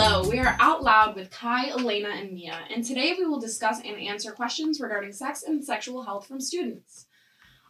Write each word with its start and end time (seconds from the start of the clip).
Hello, 0.00 0.28
we 0.28 0.38
are 0.38 0.56
Out 0.60 0.84
Loud 0.84 1.16
with 1.16 1.28
Ky, 1.32 1.70
Elena, 1.70 2.10
and 2.10 2.30
Mia, 2.30 2.60
and 2.72 2.84
today 2.84 3.16
we 3.18 3.26
will 3.26 3.40
discuss 3.40 3.80
and 3.80 3.96
answer 3.96 4.30
questions 4.30 4.78
regarding 4.80 5.10
sex 5.10 5.42
and 5.42 5.64
sexual 5.64 6.04
health 6.04 6.28
from 6.28 6.40
students. 6.40 7.06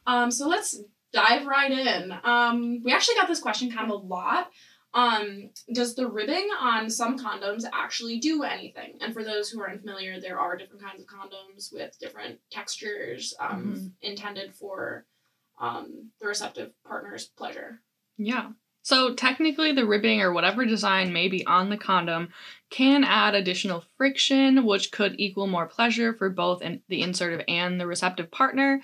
Um, 0.06 0.30
so 0.30 0.46
let's 0.46 0.78
dive 1.10 1.46
right 1.46 1.72
in. 1.72 2.12
Um, 2.24 2.82
we 2.84 2.92
actually 2.92 3.14
got 3.14 3.28
this 3.28 3.40
question 3.40 3.72
kind 3.72 3.90
of 3.90 3.98
a 3.98 4.06
lot. 4.06 4.50
Um, 4.92 5.48
does 5.72 5.94
the 5.94 6.06
ribbing 6.06 6.50
on 6.60 6.90
some 6.90 7.18
condoms 7.18 7.64
actually 7.72 8.18
do 8.18 8.42
anything? 8.42 8.98
And 9.00 9.14
for 9.14 9.24
those 9.24 9.48
who 9.48 9.62
are 9.62 9.70
unfamiliar, 9.70 10.20
there 10.20 10.38
are 10.38 10.54
different 10.54 10.82
kinds 10.82 11.00
of 11.00 11.08
condoms 11.08 11.72
with 11.72 11.98
different 11.98 12.40
textures 12.50 13.32
um, 13.40 13.94
intended 14.02 14.54
for 14.54 15.06
um, 15.58 16.10
the 16.20 16.26
receptive 16.26 16.72
partner's 16.86 17.24
pleasure. 17.24 17.80
Yeah. 18.18 18.50
So 18.88 19.12
technically, 19.12 19.72
the 19.72 19.84
ribbing 19.84 20.22
or 20.22 20.32
whatever 20.32 20.64
design 20.64 21.12
may 21.12 21.28
be 21.28 21.44
on 21.44 21.68
the 21.68 21.76
condom 21.76 22.30
can 22.70 23.04
add 23.04 23.34
additional 23.34 23.84
friction, 23.98 24.64
which 24.64 24.90
could 24.92 25.16
equal 25.18 25.46
more 25.46 25.66
pleasure 25.66 26.14
for 26.14 26.30
both 26.30 26.62
in 26.62 26.80
the 26.88 27.02
insertive 27.02 27.44
and 27.48 27.78
the 27.78 27.86
receptive 27.86 28.30
partner. 28.30 28.80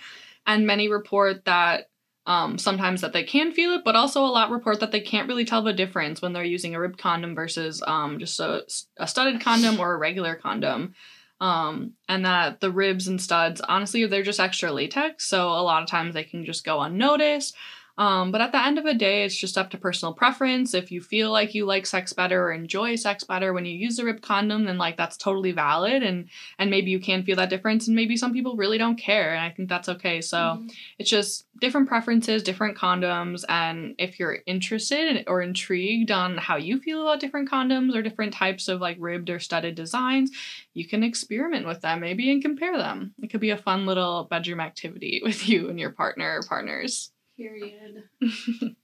And 0.47 0.67
many 0.67 0.91
report 0.91 1.47
that 1.47 1.89
um, 2.27 2.59
sometimes 2.59 3.01
that 3.01 3.15
they 3.15 3.23
can 3.23 3.53
feel 3.53 3.73
it, 3.77 3.81
but 3.83 3.97
also 3.97 4.27
a 4.27 4.29
lot 4.29 4.51
report 4.51 4.81
that 4.81 4.93
they 4.93 5.01
can't 5.01 5.27
really 5.27 5.47
tell 5.47 5.63
the 5.63 5.73
difference 5.73 6.21
when 6.21 6.35
they're 6.35 6.45
using 6.45 6.75
a 6.75 6.81
ribbed 6.81 6.99
condom 6.99 7.35
versus 7.35 7.83
um, 7.87 8.19
just 8.19 8.39
a, 8.41 8.63
a 8.99 9.07
studded 9.07 9.41
condom 9.41 9.81
or 9.81 9.95
a 9.95 9.99
regular 9.99 10.35
condom. 10.35 10.93
Um, 11.41 11.95
and 12.11 12.27
that 12.27 12.61
the 12.61 12.71
ribs 12.71 13.09
and 13.09 13.19
studs, 13.19 13.63
honestly, 13.63 14.05
they're 14.05 14.23
just 14.23 14.39
extra 14.39 14.71
latex, 14.71 15.27
so 15.27 15.49
a 15.49 15.65
lot 15.65 15.83
of 15.83 15.89
times 15.89 16.13
they 16.13 16.25
can 16.25 16.45
just 16.45 16.63
go 16.63 16.83
unnoticed. 16.83 17.57
Um, 17.97 18.33
but 18.33 18.41
at 18.41 18.51
the 18.51 18.65
end 18.65 18.77
of 18.77 18.85
the 18.85 18.95
day, 18.95 19.23
it's 19.25 19.37
just 19.37 19.57
up 19.57 19.71
to 19.71 19.79
personal 19.79 20.13
preference. 20.15 20.75
If 20.75 20.91
you 20.91 21.01
feel 21.01 21.31
like 21.31 21.55
you 21.55 21.65
like 21.65 21.87
sex 21.87 22.13
better 22.13 22.43
or 22.49 22.53
enjoy 22.53 22.97
sex 22.97 23.23
better 23.23 23.53
when 23.53 23.65
you 23.67 23.73
use 23.73 24.01
a 24.01 24.05
ribbed 24.05 24.23
condom, 24.23 24.65
then 24.65 24.79
like 24.79 24.97
that's 24.97 25.17
totally 25.17 25.53
valid, 25.53 26.03
and 26.03 26.29
and 26.59 26.71
maybe 26.71 26.91
you 26.91 26.99
can 26.99 27.23
feel 27.23 27.37
that 27.37 27.51
difference, 27.51 27.87
and 27.87 27.95
maybe 27.95 28.17
some 28.17 28.33
people 28.33 28.57
really 28.57 28.79
don't 28.79 28.97
care, 28.97 29.33
and 29.33 29.41
I 29.45 29.51
think 29.51 29.69
that's 29.69 29.89
okay. 29.89 30.21
So 30.21 30.37
Mhm. 30.37 30.73
it's 30.99 31.09
just 31.11 31.47
different 31.61 31.87
preferences, 31.89 32.43
different 32.43 32.77
condoms, 32.77 33.45
and 33.49 33.95
if 33.99 34.19
you're 34.19 34.39
interested 34.45 35.23
or 35.29 35.41
intrigued 35.41 36.11
on 36.11 36.37
how 36.37 36.57
you 36.57 36.81
feel 36.81 37.03
about 37.03 37.21
different 37.21 37.49
condoms 37.49 37.95
or 37.95 38.03
different 38.03 38.35
types 38.35 38.67
of 38.67 38.81
like 38.81 38.97
ribbed 38.99 39.31
or 39.31 39.39
studded 39.39 39.77
designs, 39.77 40.33
you 40.75 40.87
can 40.87 41.05
experiment 41.05 41.65
with 41.67 41.81
them 41.81 42.01
maybe 42.01 42.33
and 42.33 42.43
compare 42.43 42.77
them. 42.77 43.15
It 43.23 43.29
could 43.31 43.41
be 43.41 43.51
a 43.51 43.57
fun 43.57 43.87
little 43.87 44.25
bedroom 44.25 44.59
activity 44.61 45.21
with 45.25 45.49
you 45.49 45.69
and 45.71 45.79
your 45.79 45.91
partner 45.91 46.41
or 46.41 46.43
partners. 46.43 47.13
Period. 47.37 48.05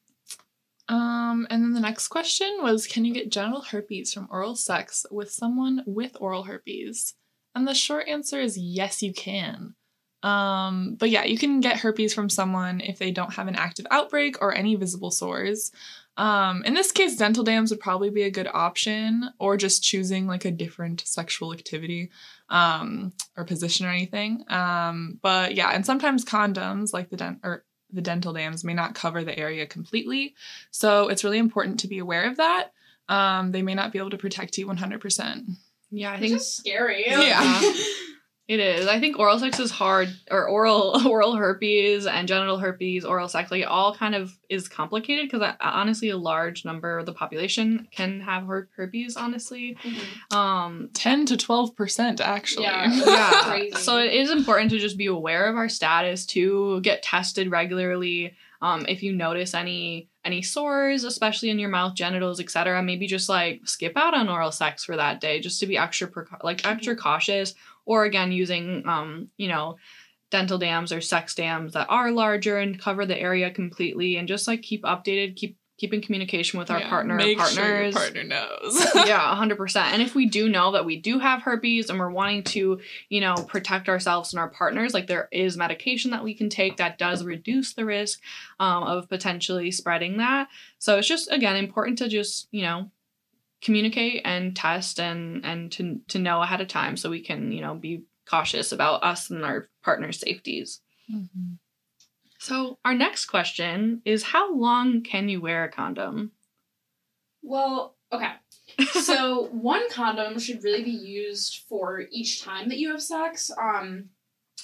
Um, 0.91 1.47
and 1.51 1.63
then 1.63 1.73
the 1.73 1.81
next 1.81 2.09
question 2.09 2.59
was 2.61 2.89
Can 2.89 3.05
you 3.05 3.15
get 3.15 3.31
genital 3.31 3.63
herpes 3.63 4.13
from 4.13 4.27
oral 4.29 4.57
sex 4.57 5.07
with 5.11 5.31
someone 5.31 5.85
with 5.87 6.17
oral 6.21 6.43
herpes? 6.43 7.15
And 7.55 7.67
the 7.67 7.75
short 7.75 8.09
answer 8.09 8.41
is 8.41 8.59
yes, 8.59 9.01
you 9.01 9.13
can. 9.13 9.77
Um, 10.23 10.97
but 10.99 11.09
yeah, 11.09 11.25
you 11.25 11.39
can 11.39 11.61
get 11.61 11.79
herpes 11.79 12.13
from 12.13 12.29
someone 12.29 12.81
if 12.81 12.99
they 12.99 13.13
don't 13.13 13.35
have 13.35 13.47
an 13.47 13.55
active 13.55 13.87
outbreak 13.91 14.43
or 14.43 14.53
any 14.53 14.75
visible 14.75 15.13
sores. 15.13 15.71
Um, 16.17 16.65
in 16.65 16.75
this 16.75 16.93
case, 16.93 17.17
dental 17.17 17.45
dams 17.45 17.71
would 17.71 17.81
probably 17.81 18.11
be 18.11 18.25
a 18.25 18.31
good 18.31 18.49
option, 18.53 19.31
or 19.39 19.57
just 19.57 19.83
choosing 19.85 20.27
like 20.27 20.45
a 20.45 20.51
different 20.51 21.03
sexual 21.07 21.55
activity 21.55 22.11
um, 22.51 23.13
or 23.37 23.45
position 23.45 23.87
or 23.87 23.91
anything. 23.91 24.45
Um, 24.49 25.19
but 25.23 25.55
yeah, 25.55 25.71
and 25.71 25.87
sometimes 25.87 26.25
condoms, 26.25 26.93
like 26.93 27.11
the 27.11 27.17
dent 27.17 27.39
or 27.45 27.65
the 27.93 28.01
dental 28.01 28.33
dams, 28.33 28.65
may 28.65 28.75
not 28.75 28.95
cover 28.95 29.25
the 29.25 29.39
area 29.39 29.67
completely. 29.67 30.35
So 30.71 31.09
it's 31.09 31.25
really 31.25 31.39
important 31.39 31.81
to 31.81 31.89
be 31.89 31.99
aware 31.99 32.29
of 32.29 32.37
that. 32.37 32.73
Um, 33.09 33.53
they 33.53 33.63
may 33.63 33.75
not 33.75 33.93
be 33.93 33.99
able 33.99 34.11
to 34.11 34.19
protect 34.19 34.57
you 34.59 34.67
100%. 34.67 35.57
Yeah, 35.91 36.13
I 36.13 36.21
think 36.21 36.33
just 36.33 36.57
scary. 36.57 37.05
Yeah. 37.07 37.61
it 38.51 38.59
is. 38.59 38.89
I 38.89 38.99
think 38.99 39.17
oral 39.17 39.39
sex 39.39 39.61
is 39.61 39.71
hard, 39.71 40.09
or 40.29 40.49
oral 40.49 41.01
oral 41.07 41.37
herpes 41.37 42.05
and 42.07 42.27
genital 42.27 42.59
herpes, 42.59 43.05
oral 43.05 43.29
sex, 43.29 43.51
like 43.53 43.63
it 43.63 43.69
all 43.69 43.95
kind 43.95 44.17
of 44.17 44.37
is 44.49 44.69
complicated 44.69 45.31
because 45.31 45.55
honestly, 45.61 46.09
a 46.11 46.17
large 46.17 46.65
number 46.65 46.99
of 46.99 47.07
the 47.07 47.13
population 47.13 47.87
can 47.93 48.21
have 48.21 48.47
her- 48.47 48.69
herpes. 48.77 49.17
Honestly, 49.17 49.77
Mhm. 49.85 50.37
um, 50.37 50.91
10 50.95 51.27
to 51.27 51.37
12% 51.37 52.21
actually. 52.21 52.65
Yeah. 52.65 52.93
yeah. 53.63 53.77
So 53.77 53.99
it 53.99 54.13
is 54.13 54.31
important 54.33 54.71
to 54.73 54.79
just 54.81 54.99
be 54.99 55.07
aware 55.07 55.47
of 55.49 55.57
our 55.57 55.69
status, 55.69 56.27
to 56.27 56.81
get 56.81 57.05
tested 57.05 57.51
regularly. 57.53 58.35
Um, 58.63 58.85
if 58.89 59.03
you 59.03 59.13
notice 59.13 59.55
any 59.55 60.09
any 60.23 60.43
sores, 60.43 61.05
especially 61.05 61.49
in 61.49 61.59
your 61.59 61.71
mouth, 61.71 61.95
genitals, 61.95 62.41
etc., 62.41 62.83
maybe 62.83 63.07
just 63.07 63.29
like 63.31 63.63
skip 63.65 63.95
out 63.97 64.13
on 64.13 64.29
oral 64.29 64.53
sex 64.53 64.85
for 64.85 64.97
that 64.97 65.19
day, 65.21 65.41
just 65.41 65.61
to 65.61 65.67
be 65.67 65.79
extra 65.79 66.09
preca- 66.11 66.43
like 66.45 66.67
extra 66.67 66.95
cautious. 66.95 67.55
Or 67.87 68.05
again, 68.05 68.33
using 68.33 68.85
um, 68.87 69.29
you 69.37 69.49
know, 69.49 69.77
dental 70.31 70.59
dams 70.59 70.93
or 70.93 71.01
sex 71.01 71.35
dams 71.35 71.73
that 71.73 71.89
are 71.89 72.11
larger 72.11 72.59
and 72.59 72.81
cover 72.81 73.07
the 73.07 73.19
area 73.19 73.51
completely, 73.51 74.17
and 74.17 74.29
just 74.29 74.47
like 74.47 74.63
keep 74.63 74.83
updated, 74.85 75.37
keep 75.37 75.57
keep 75.81 75.95
in 75.95 76.03
communication 76.03 76.59
with 76.59 76.71
our 76.71 76.79
Yeah, 76.81 76.91
partner 76.91 77.15
or 77.15 77.17
Make 77.17 77.39
partners 77.39 77.55
sure 77.55 77.83
your 77.83 77.93
partner 77.93 78.23
knows. 78.23 78.85
yeah, 78.95 79.35
100%. 79.35 79.77
And 79.77 80.03
if 80.03 80.15
we 80.15 80.27
do 80.27 80.47
know 80.47 80.73
that 80.73 80.85
we 80.85 81.01
do 81.01 81.19
have 81.19 81.41
herpes 81.41 81.89
and 81.89 81.99
we're 81.99 82.11
wanting 82.11 82.43
to, 82.45 82.81
you 83.09 83.21
know, 83.23 83.35
protect 83.35 83.89
ourselves 83.89 84.35
and 84.35 84.41
our 84.41 84.51
partners, 84.51 84.93
like 84.93 85.07
there 85.07 85.29
is 85.33 85.57
medication 85.57 86.11
that 86.11 86.23
we 86.23 86.35
can 86.35 86.51
take 86.51 86.77
that 86.77 86.99
does 86.99 87.25
reduce 87.25 87.73
the 87.73 87.87
risk 87.87 88.21
um, 88.61 88.83
of 88.83 89.09
potentially 89.09 89.71
spreading 89.71 90.19
that. 90.19 90.49
So 90.79 90.99
it's 90.99 91.09
just, 91.09 91.33
again, 91.33 91.57
important 91.57 91.97
to 91.99 92.09
just, 92.09 92.49
you 92.51 92.61
know, 92.63 92.91
communicate 93.63 94.23
and 94.25 94.57
test 94.57 94.99
and 95.01 95.45
and 95.45 95.71
to 95.73 96.01
to 96.09 96.19
know 96.19 96.41
ahead 96.43 96.61
of 96.61 96.69
time 96.69 96.97
so 96.97 97.11
we 97.11 97.21
can 97.23 97.53
you 97.53 97.61
know 97.61 97.75
be 97.75 98.05
cautious 98.29 98.73
about 98.73 99.03
us 99.05 99.31
and 99.31 99.45
our 99.45 99.69
partners 99.83 100.21
safeties 100.21 100.81
Mhm. 101.13 101.59
so 102.39 102.79
our 102.85 102.95
next 102.95 103.27
question 103.27 104.01
is 104.05 104.23
how 104.23 104.55
long 104.55 105.03
can 105.03 105.29
you 105.29 105.41
wear 105.41 105.65
a 105.65 105.71
condom 105.71 106.33
Well, 107.43 107.97
okay. 108.13 108.33
so 109.03 109.49
one 109.51 109.89
condom 109.91 110.39
should 110.39 110.63
really 110.63 110.85
be 110.85 110.91
used 110.91 111.65
for 111.69 112.03
each 112.13 112.43
time 112.43 112.69
that 112.69 112.79
you 112.79 112.91
have 112.91 113.03
sex. 113.03 113.51
Um, 113.61 114.11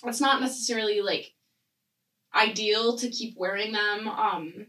it's 0.04 0.20
not 0.20 0.40
necessarily 0.40 1.00
like 1.00 1.34
ideal 2.34 2.96
to 2.98 3.08
keep 3.08 3.36
wearing 3.38 3.72
them 3.72 4.06
um 4.08 4.66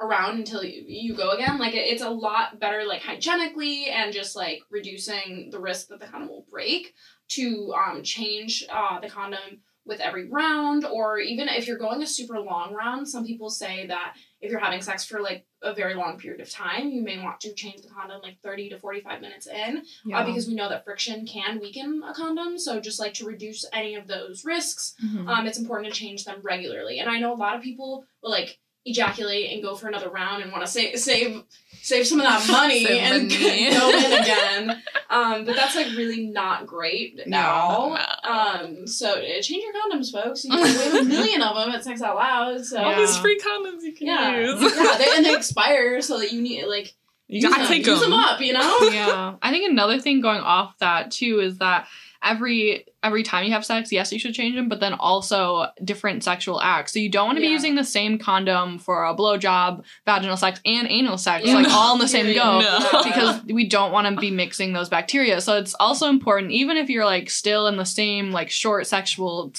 around 0.00 0.36
until 0.38 0.64
you, 0.64 0.84
you 0.86 1.14
go 1.14 1.30
again. 1.30 1.58
Like 1.58 1.74
it, 1.74 1.78
it's 1.92 2.02
a 2.02 2.10
lot 2.10 2.58
better 2.58 2.84
like 2.84 3.02
hygienically 3.02 3.86
and 3.86 4.12
just 4.12 4.34
like 4.36 4.60
reducing 4.70 5.48
the 5.50 5.60
risk 5.60 5.88
that 5.88 6.00
the 6.00 6.06
condom 6.06 6.28
will 6.28 6.46
break 6.50 6.94
to 7.28 7.72
um 7.74 8.02
change 8.02 8.64
uh 8.70 9.00
the 9.00 9.08
condom 9.08 9.60
with 9.84 9.98
every 10.00 10.28
round 10.28 10.84
or 10.84 11.18
even 11.18 11.48
if 11.48 11.66
you're 11.66 11.78
going 11.78 12.02
a 12.02 12.06
super 12.06 12.38
long 12.38 12.72
round 12.74 13.08
some 13.08 13.24
people 13.26 13.50
say 13.50 13.86
that 13.86 14.14
if 14.40 14.50
you're 14.50 14.60
having 14.60 14.80
sex 14.82 15.04
for 15.04 15.20
like 15.20 15.44
a 15.62 15.74
very 15.74 15.94
long 15.94 16.18
period 16.18 16.40
of 16.40 16.48
time 16.50 16.88
you 16.88 17.02
may 17.02 17.18
want 17.22 17.40
to 17.40 17.52
change 17.54 17.82
the 17.82 17.88
condom 17.88 18.20
like 18.22 18.38
30 18.42 18.68
to 18.70 18.78
45 18.78 19.20
minutes 19.20 19.46
in 19.48 19.78
uh, 20.12 20.24
because 20.26 20.46
we 20.46 20.54
know 20.54 20.68
that 20.68 20.84
friction 20.84 21.26
can 21.26 21.58
weaken 21.58 22.02
a 22.06 22.12
condom 22.14 22.58
so 22.58 22.80
just 22.80 23.00
like 23.00 23.14
to 23.14 23.24
reduce 23.26 23.64
any 23.72 23.94
of 23.96 24.06
those 24.06 24.44
risks 24.44 24.94
Mhm. 25.04 25.26
um, 25.28 25.46
it's 25.46 25.58
important 25.58 25.92
to 25.92 25.98
change 25.98 26.24
them 26.24 26.40
regularly 26.42 26.98
and 27.00 27.08
i 27.10 27.18
know 27.18 27.32
a 27.32 27.34
lot 27.36 27.56
of 27.56 27.62
people 27.62 28.04
will 28.22 28.30
like 28.30 28.58
ejaculate 28.84 29.52
and 29.52 29.62
go 29.62 29.74
for 29.76 29.86
another 29.88 30.08
round 30.08 30.42
and 30.42 30.50
want 30.50 30.64
to 30.64 30.70
save 30.70 30.98
save 30.98 31.42
save 31.82 32.06
some 32.06 32.18
of 32.20 32.26
that 32.26 32.46
money 32.50 32.86
and 32.88 33.28
money. 33.28 33.70
go 33.70 33.90
in 33.90 34.12
again 34.22 34.82
um, 35.10 35.44
but 35.44 35.54
that's 35.54 35.76
like 35.76 35.86
really 35.96 36.26
not 36.26 36.66
great 36.66 37.20
at 37.20 37.28
No, 37.28 37.38
all 37.40 37.90
no. 37.90 38.30
um, 38.30 38.86
so 38.86 39.12
uh, 39.12 39.40
change 39.40 39.62
your 39.62 39.72
condoms 39.72 40.10
folks 40.10 40.44
you 40.44 40.50
can 40.56 40.62
we 40.62 40.68
have 40.68 40.94
a 40.94 41.04
million 41.04 41.42
of 41.42 41.54
them 41.56 41.70
at 41.70 41.84
sex 41.84 42.02
out 42.02 42.16
loud 42.16 42.64
so 42.64 42.78
All 42.82 42.90
Yeah. 42.90 42.98
these 42.98 43.16
free 43.18 43.38
condoms 43.38 43.82
you 43.82 43.92
can 43.92 44.06
yeah, 44.08 44.36
use. 44.40 44.60
yeah 44.76 44.96
they, 44.98 45.16
and 45.16 45.24
they 45.26 45.34
expire 45.34 46.00
so 46.02 46.18
that 46.18 46.32
you 46.32 46.42
need 46.42 46.64
like 46.66 46.86
you 46.86 46.92
use 47.28 47.44
gotta 47.44 47.58
them, 47.62 47.66
take 47.68 47.86
use 47.86 48.00
them. 48.00 48.10
them 48.10 48.18
up 48.18 48.40
you 48.40 48.52
know 48.52 48.78
yeah 48.92 49.34
i 49.42 49.50
think 49.50 49.70
another 49.70 49.98
thing 49.98 50.20
going 50.20 50.40
off 50.40 50.76
that 50.78 51.10
too 51.10 51.40
is 51.40 51.58
that 51.58 51.86
every 52.22 52.84
every 53.02 53.22
time 53.22 53.44
you 53.44 53.52
have 53.52 53.64
sex 53.64 53.90
yes 53.90 54.12
you 54.12 54.18
should 54.18 54.34
change 54.34 54.54
them 54.54 54.68
but 54.68 54.80
then 54.80 54.92
also 54.92 55.66
different 55.82 56.22
sexual 56.22 56.60
acts 56.60 56.92
so 56.92 56.98
you 56.98 57.08
don't 57.10 57.26
want 57.26 57.36
to 57.36 57.40
be 57.40 57.46
Yeah. 57.48 57.54
using 57.54 57.74
the 57.74 57.84
same 57.84 58.18
condom 58.18 58.78
for 58.78 59.04
a 59.04 59.14
blowjob 59.14 59.82
vaginal 60.06 60.36
sex 60.36 60.60
and 60.64 60.86
anal 60.88 61.18
sex 61.18 61.46
Yeah. 61.46 61.54
like 61.54 61.68
all 61.72 61.94
in 61.94 61.98
the 62.00 62.06
same 62.08 62.32
go 62.34 62.60
No. 62.60 63.02
because 63.04 63.42
we 63.44 63.66
don't 63.68 63.92
want 63.92 64.06
to 64.14 64.20
be 64.20 64.30
mixing 64.30 64.72
those 64.72 64.88
bacteria 64.88 65.40
so 65.40 65.56
it's 65.58 65.74
also 65.80 66.08
important 66.08 66.52
even 66.52 66.76
if 66.76 66.88
you're 66.90 67.04
like 67.06 67.28
still 67.30 67.66
in 67.66 67.76
the 67.76 67.84
same 67.86 68.30
like 68.30 68.50
short 68.50 68.86
sexual 68.86 69.52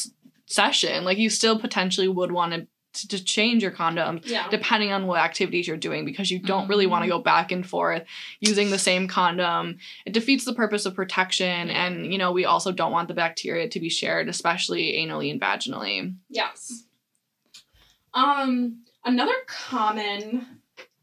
session 0.45 1.03
like 1.03 1.17
you 1.17 1.29
still 1.29 1.57
potentially 1.59 2.07
would 2.07 2.31
want 2.31 2.53
to 2.53 2.67
to 2.93 3.23
change 3.23 3.63
your 3.63 3.71
condom 3.71 4.21
yeah. 4.23 4.47
depending 4.49 4.91
on 4.91 5.07
what 5.07 5.19
activities 5.19 5.67
you're 5.67 5.77
doing 5.77 6.05
because 6.05 6.29
you 6.29 6.39
don't 6.39 6.67
really 6.67 6.85
want 6.85 7.03
to 7.03 7.09
go 7.09 7.19
back 7.19 7.51
and 7.51 7.65
forth 7.65 8.03
using 8.39 8.69
the 8.69 8.77
same 8.77 9.07
condom. 9.07 9.79
It 10.05 10.13
defeats 10.13 10.45
the 10.45 10.53
purpose 10.53 10.85
of 10.85 10.93
protection 10.93 11.69
and 11.69 12.11
you 12.11 12.19
know 12.19 12.31
we 12.31 12.45
also 12.45 12.71
don't 12.71 12.91
want 12.91 13.07
the 13.07 13.13
bacteria 13.13 13.67
to 13.69 13.79
be 13.79 13.89
shared 13.89 14.29
especially 14.29 14.93
anally 14.93 15.31
and 15.31 15.41
vaginally. 15.41 16.15
Yes. 16.29 16.85
Um, 18.13 18.83
another 19.03 19.33
common 19.47 20.59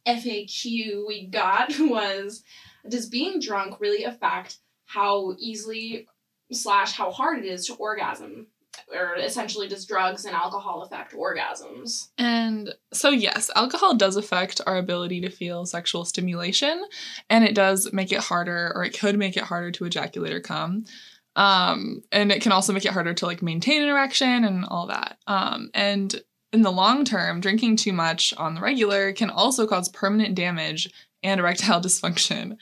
FAQ 0.06 1.06
we 1.06 1.26
got 1.26 1.72
was 1.80 2.44
does 2.88 3.08
being 3.08 3.40
drunk 3.40 3.80
really 3.80 4.04
affect 4.04 4.58
how 4.86 5.34
easily 5.38 6.06
slash 6.52 6.92
how 6.92 7.10
hard 7.10 7.40
it 7.40 7.46
is 7.46 7.66
to 7.66 7.74
orgasm? 7.74 8.46
Or 8.92 9.16
essentially, 9.16 9.68
does 9.68 9.84
drugs 9.84 10.24
and 10.24 10.34
alcohol 10.34 10.82
affect 10.82 11.12
orgasms? 11.12 12.08
And 12.18 12.74
so, 12.92 13.10
yes, 13.10 13.50
alcohol 13.54 13.96
does 13.96 14.16
affect 14.16 14.60
our 14.66 14.76
ability 14.76 15.20
to 15.22 15.30
feel 15.30 15.66
sexual 15.66 16.04
stimulation, 16.04 16.82
and 17.28 17.44
it 17.44 17.54
does 17.54 17.92
make 17.92 18.12
it 18.12 18.20
harder, 18.20 18.72
or 18.74 18.84
it 18.84 18.98
could 18.98 19.18
make 19.18 19.36
it 19.36 19.44
harder 19.44 19.70
to 19.72 19.84
ejaculate 19.84 20.32
or 20.32 20.40
come. 20.40 20.84
Um, 21.36 22.02
and 22.10 22.32
it 22.32 22.42
can 22.42 22.52
also 22.52 22.72
make 22.72 22.84
it 22.84 22.92
harder 22.92 23.14
to 23.14 23.26
like 23.26 23.42
maintain 23.42 23.82
an 23.82 23.88
erection 23.88 24.44
and 24.44 24.64
all 24.64 24.88
that. 24.88 25.18
Um, 25.26 25.70
and 25.74 26.20
in 26.52 26.62
the 26.62 26.72
long 26.72 27.04
term, 27.04 27.40
drinking 27.40 27.76
too 27.76 27.92
much 27.92 28.34
on 28.36 28.54
the 28.54 28.60
regular 28.60 29.12
can 29.12 29.30
also 29.30 29.66
cause 29.66 29.88
permanent 29.88 30.34
damage 30.34 30.88
and 31.22 31.40
erectile 31.40 31.80
dysfunction. 31.82 32.56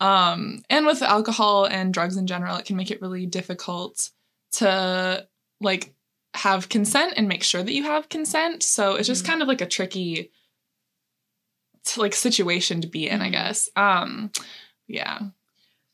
Um, 0.00 0.62
and 0.70 0.86
with 0.86 1.02
alcohol 1.02 1.66
and 1.66 1.92
drugs 1.92 2.16
in 2.16 2.26
general, 2.26 2.56
it 2.56 2.64
can 2.64 2.76
make 2.76 2.90
it 2.90 3.02
really 3.02 3.26
difficult 3.26 4.10
to 4.52 5.26
like 5.60 5.94
have 6.34 6.68
consent 6.68 7.14
and 7.16 7.28
make 7.28 7.42
sure 7.42 7.62
that 7.62 7.72
you 7.74 7.82
have 7.84 8.08
consent. 8.08 8.62
So 8.62 8.94
it's 8.94 9.08
just 9.08 9.24
Mhm. 9.24 9.28
kind 9.28 9.42
of 9.42 9.48
like 9.48 9.60
a 9.60 9.66
tricky 9.66 10.30
like 11.96 12.14
situation 12.14 12.80
to 12.82 12.86
be 12.88 13.08
in, 13.08 13.20
I 13.20 13.28
Mhm. 13.28 13.32
guess. 13.32 13.68
Um 13.76 14.30
yeah. 14.86 15.20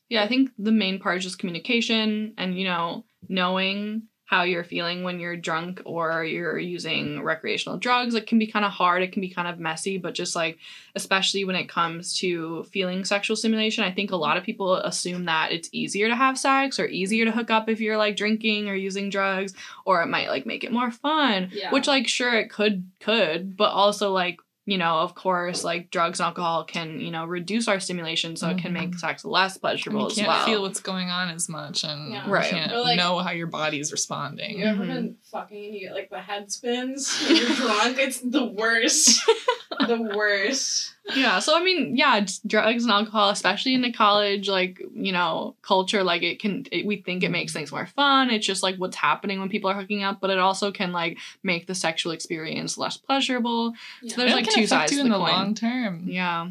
Yeah, 0.09 0.23
I 0.23 0.27
think 0.27 0.51
the 0.57 0.71
main 0.71 0.99
part 0.99 1.17
is 1.17 1.23
just 1.23 1.39
communication 1.39 2.33
and, 2.37 2.57
you 2.57 2.65
know, 2.65 3.05
knowing 3.29 4.03
how 4.27 4.43
you're 4.43 4.65
feeling 4.65 5.03
when 5.03 5.21
you're 5.21 5.37
drunk 5.37 5.81
or 5.85 6.21
you're 6.23 6.59
using 6.59 7.23
recreational 7.23 7.77
drugs. 7.77 8.13
It 8.13 8.27
can 8.27 8.37
be 8.37 8.45
kind 8.45 8.65
of 8.65 8.73
hard, 8.73 9.01
it 9.01 9.13
can 9.13 9.21
be 9.21 9.29
kind 9.29 9.47
of 9.47 9.57
messy, 9.57 9.97
but 9.97 10.13
just 10.13 10.35
like, 10.35 10.57
especially 10.95 11.45
when 11.45 11.55
it 11.55 11.69
comes 11.69 12.13
to 12.19 12.63
feeling 12.65 13.05
sexual 13.05 13.37
stimulation, 13.37 13.85
I 13.85 13.91
think 13.93 14.11
a 14.11 14.17
lot 14.17 14.35
of 14.35 14.43
people 14.43 14.75
assume 14.75 15.25
that 15.25 15.53
it's 15.53 15.69
easier 15.71 16.09
to 16.09 16.15
have 16.15 16.37
sex 16.37 16.77
or 16.77 16.87
easier 16.87 17.23
to 17.23 17.31
hook 17.31 17.49
up 17.49 17.69
if 17.69 17.79
you're 17.79 17.97
like 17.97 18.17
drinking 18.17 18.67
or 18.67 18.75
using 18.75 19.09
drugs, 19.09 19.53
or 19.85 20.01
it 20.01 20.07
might 20.07 20.27
like 20.27 20.45
make 20.45 20.65
it 20.65 20.73
more 20.73 20.91
fun. 20.91 21.49
Yeah. 21.53 21.71
Which, 21.71 21.87
like, 21.87 22.09
sure, 22.09 22.33
it 22.33 22.49
could, 22.49 22.91
could, 22.99 23.55
but 23.55 23.71
also, 23.71 24.11
like, 24.11 24.39
you 24.67 24.77
know, 24.77 24.99
of 24.99 25.15
course, 25.15 25.63
like 25.63 25.89
drugs 25.91 26.19
and 26.19 26.25
alcohol 26.27 26.65
can, 26.65 26.99
you 26.99 27.09
know, 27.09 27.23
reduce 27.25 27.69
our 27.69 27.79
stimulation, 27.79 28.35
so 28.35 28.49
it 28.49 28.57
can 28.57 28.73
make 28.73 28.91
Mhm. 28.91 28.99
sex 28.99 29.23
less 29.23 29.53
And 29.55 29.61
pleasurable 29.61 30.01
you 30.01 30.07
as 30.07 30.15
can't 30.15 30.27
well. 30.27 30.45
feel 30.45 30.61
what's 30.61 30.81
going 30.81 31.09
on 31.09 31.29
as 31.29 31.47
much 31.47 31.85
and 31.85 32.11
Yeah. 32.11 32.25
you 32.25 32.31
Right. 32.31 32.49
can't 32.49 32.75
like- 32.75 32.97
know 32.97 33.17
how 33.19 33.31
your 33.31 33.47
body's 33.47 33.93
responding. 33.93 34.59
You 34.59 34.65
ever 34.65 34.83
Mhm. 34.83 34.87
been 34.93 35.15
fucking 35.31 35.65
and 35.65 35.73
you 35.73 35.79
get 35.87 35.93
like 35.93 36.09
the 36.09 36.19
head 36.19 36.51
spins 36.51 37.17
you're 37.29 37.47
drunk? 37.55 37.97
It's 37.97 38.19
the 38.19 38.43
worst. 38.45 39.21
the 39.87 40.01
worst. 40.15 40.95
Yeah, 41.15 41.39
so 41.39 41.57
I 41.57 41.63
mean, 41.63 41.95
yeah, 41.95 42.25
drugs 42.45 42.83
and 42.83 42.91
alcohol, 42.91 43.29
especially 43.29 43.73
in 43.73 43.81
the 43.81 43.91
college, 43.91 44.49
like 44.49 44.81
you 44.93 45.11
know, 45.11 45.55
culture, 45.61 46.03
like 46.03 46.23
it 46.23 46.39
can. 46.39 46.65
It, 46.71 46.85
we 46.85 46.97
think 46.97 47.23
it 47.23 47.31
makes 47.31 47.53
things 47.53 47.71
more 47.71 47.85
fun. 47.85 48.29
It's 48.29 48.45
just 48.45 48.63
like 48.63 48.75
what's 48.77 48.95
happening 48.95 49.39
when 49.39 49.49
people 49.49 49.69
are 49.69 49.73
hooking 49.79 50.03
up, 50.03 50.19
but 50.19 50.29
it 50.29 50.39
also 50.39 50.71
can 50.71 50.91
like 50.91 51.17
make 51.43 51.67
the 51.67 51.75
sexual 51.75 52.11
experience 52.11 52.77
less 52.77 52.97
pleasurable. 52.97 53.73
Yeah. 54.01 54.15
there's, 54.17 54.31
It 54.31 54.35
like, 54.35 54.45
can 54.45 54.53
two 54.53 54.67
sides 54.67 54.91
to 54.91 54.99
in 54.99 55.09
the 55.09 55.17
the 55.17 55.23
coin. 55.23 55.31
long 55.31 55.55
term. 55.55 56.03
Yeah. 56.07 56.49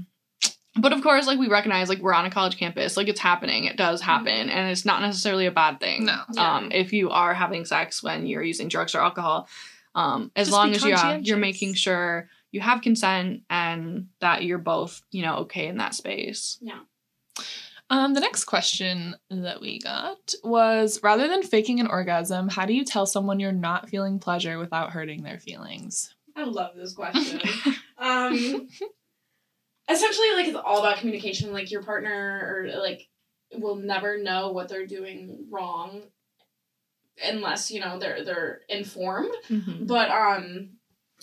But 0.79 0.93
of 0.93 1.03
course, 1.03 1.27
like 1.27 1.39
we 1.39 1.49
recognize, 1.49 1.89
like 1.89 2.01
we're 2.01 2.13
on 2.13 2.27
a 2.27 2.31
college 2.31 2.59
campus, 2.59 2.97
like 2.99 3.09
it's 3.09 3.21
happening. 3.21 3.65
It 3.65 3.77
does 3.79 4.03
happen, 4.03 4.51
and 4.51 4.71
it's 4.71 4.85
not 4.85 5.01
necessarily 5.01 5.47
a 5.47 5.51
bad 5.51 5.81
thing. 5.81 6.05
No. 6.05 6.21
Yeah. 6.35 6.57
Um, 6.57 6.71
if 6.71 6.93
you 6.93 7.09
are 7.11 7.33
having 7.33 7.65
sex 7.65 8.03
when 8.03 8.27
you're 8.27 8.43
using 8.43 8.69
drugs 8.69 8.95
or 8.95 9.01
alcohol, 9.01 9.49
um, 9.95 10.31
as 10.37 10.49
Just 10.49 10.57
long 10.57 10.73
as 10.73 10.85
are, 10.85 11.19
you're 11.19 11.39
making 11.39 11.73
sure 11.75 12.29
you 12.57 12.63
have 12.63 12.81
consent 12.81 13.43
and 13.51 14.09
that 14.21 14.43
you're 14.45 14.57
both, 14.57 15.03
you 15.11 15.23
know, 15.23 15.37
okay 15.37 15.67
in 15.67 15.77
that 15.77 15.95
space. 15.95 16.59
Yeah. 16.63 16.81
Um, 17.91 18.15
the 18.15 18.21
next 18.21 18.45
question 18.45 19.15
that 19.31 19.61
we 19.61 19.79
got 19.79 20.35
was 20.43 21.01
rather 21.03 21.29
than 21.29 21.43
faking 21.43 21.79
an 21.81 21.87
orgasm, 21.87 22.49
how 22.49 22.65
do 22.65 22.73
you 22.73 22.83
tell 22.83 23.05
someone 23.05 23.39
you're 23.39 23.53
not 23.53 23.91
feeling 23.91 24.19
pleasure 24.19 24.59
without 24.59 24.91
hurting 24.91 25.23
their 25.23 25.39
feelings? 25.39 26.15
I 26.35 26.45
love 26.45 26.75
this 26.75 26.95
question. 26.95 27.41
um, 27.99 28.35
essentially, 29.89 30.29
like 30.35 30.49
it's 30.49 30.57
all 30.57 30.81
about 30.81 30.99
communication. 30.99 31.53
Like 31.53 31.71
your 31.71 31.83
partner 31.83 32.73
or 32.73 32.81
like 32.81 33.07
will 33.53 33.77
never 33.77 34.19
know 34.19 34.51
what 34.51 34.69
they're 34.69 34.87
doing 34.87 35.47
wrong 35.51 36.03
unless 37.25 37.71
you 37.71 37.81
know 37.81 37.99
they're 37.99 38.25
they're 38.25 38.63
informed. 38.69 39.35
Mhm. 39.49 39.87
But 39.87 40.11
um, 40.11 40.76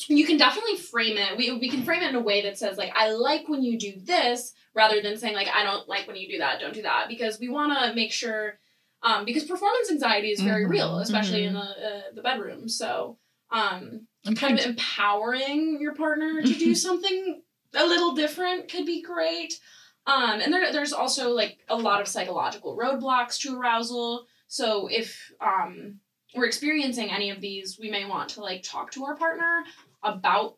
you 0.07 0.25
can 0.25 0.37
definitely 0.37 0.77
frame 0.77 1.17
it. 1.17 1.37
We 1.37 1.51
we 1.51 1.69
can 1.69 1.83
frame 1.83 2.01
it 2.01 2.09
in 2.09 2.15
a 2.15 2.19
way 2.21 2.41
that 2.43 2.57
says 2.57 2.77
like 2.77 2.91
I 2.95 3.11
like 3.11 3.47
when 3.47 3.63
you 3.63 3.77
do 3.77 3.93
this, 3.97 4.53
rather 4.73 5.01
than 5.01 5.17
saying 5.17 5.35
like 5.35 5.49
I 5.53 5.63
don't 5.63 5.87
like 5.87 6.07
when 6.07 6.15
you 6.15 6.27
do 6.27 6.39
that. 6.39 6.59
Don't 6.59 6.73
do 6.73 6.81
that 6.83 7.07
because 7.07 7.39
we 7.39 7.49
want 7.49 7.77
to 7.77 7.93
make 7.93 8.11
sure. 8.11 8.59
Um, 9.05 9.25
because 9.25 9.43
performance 9.43 9.91
anxiety 9.91 10.29
is 10.29 10.39
very 10.39 10.65
Mhm, 10.65 10.69
real, 10.69 10.99
especially 10.99 11.43
in 11.43 11.53
mhm. 11.53 11.59
the 11.59 11.87
uh, 11.87 12.01
the 12.13 12.21
bedroom. 12.21 12.69
So, 12.69 13.17
um, 13.51 14.07
I'm 14.25 14.33
kind 14.33 14.57
of 14.57 14.65
empowering 14.65 15.81
your 15.81 15.93
partner 15.93 16.41
to 16.41 16.53
do 16.53 16.73
something 16.73 17.41
a 17.73 17.85
little 17.85 18.13
different 18.13 18.71
could 18.71 18.85
be 18.85 19.01
great. 19.01 19.59
Um, 20.05 20.39
and 20.41 20.53
there, 20.53 20.71
there's 20.71 20.93
also 20.93 21.31
like 21.31 21.59
a 21.69 21.75
lot 21.75 22.01
of 22.01 22.07
psychological 22.07 22.77
roadblocks 22.77 23.39
to 23.41 23.57
arousal. 23.57 24.25
So 24.47 24.87
if 24.87 25.31
um, 25.41 25.99
we're 26.35 26.45
experiencing 26.45 27.11
any 27.11 27.29
of 27.29 27.41
these, 27.41 27.79
we 27.79 27.89
may 27.89 28.05
want 28.05 28.29
to 28.29 28.41
like 28.41 28.63
talk 28.63 28.91
to 28.91 29.05
our 29.05 29.15
partner 29.15 29.63
about 30.01 30.57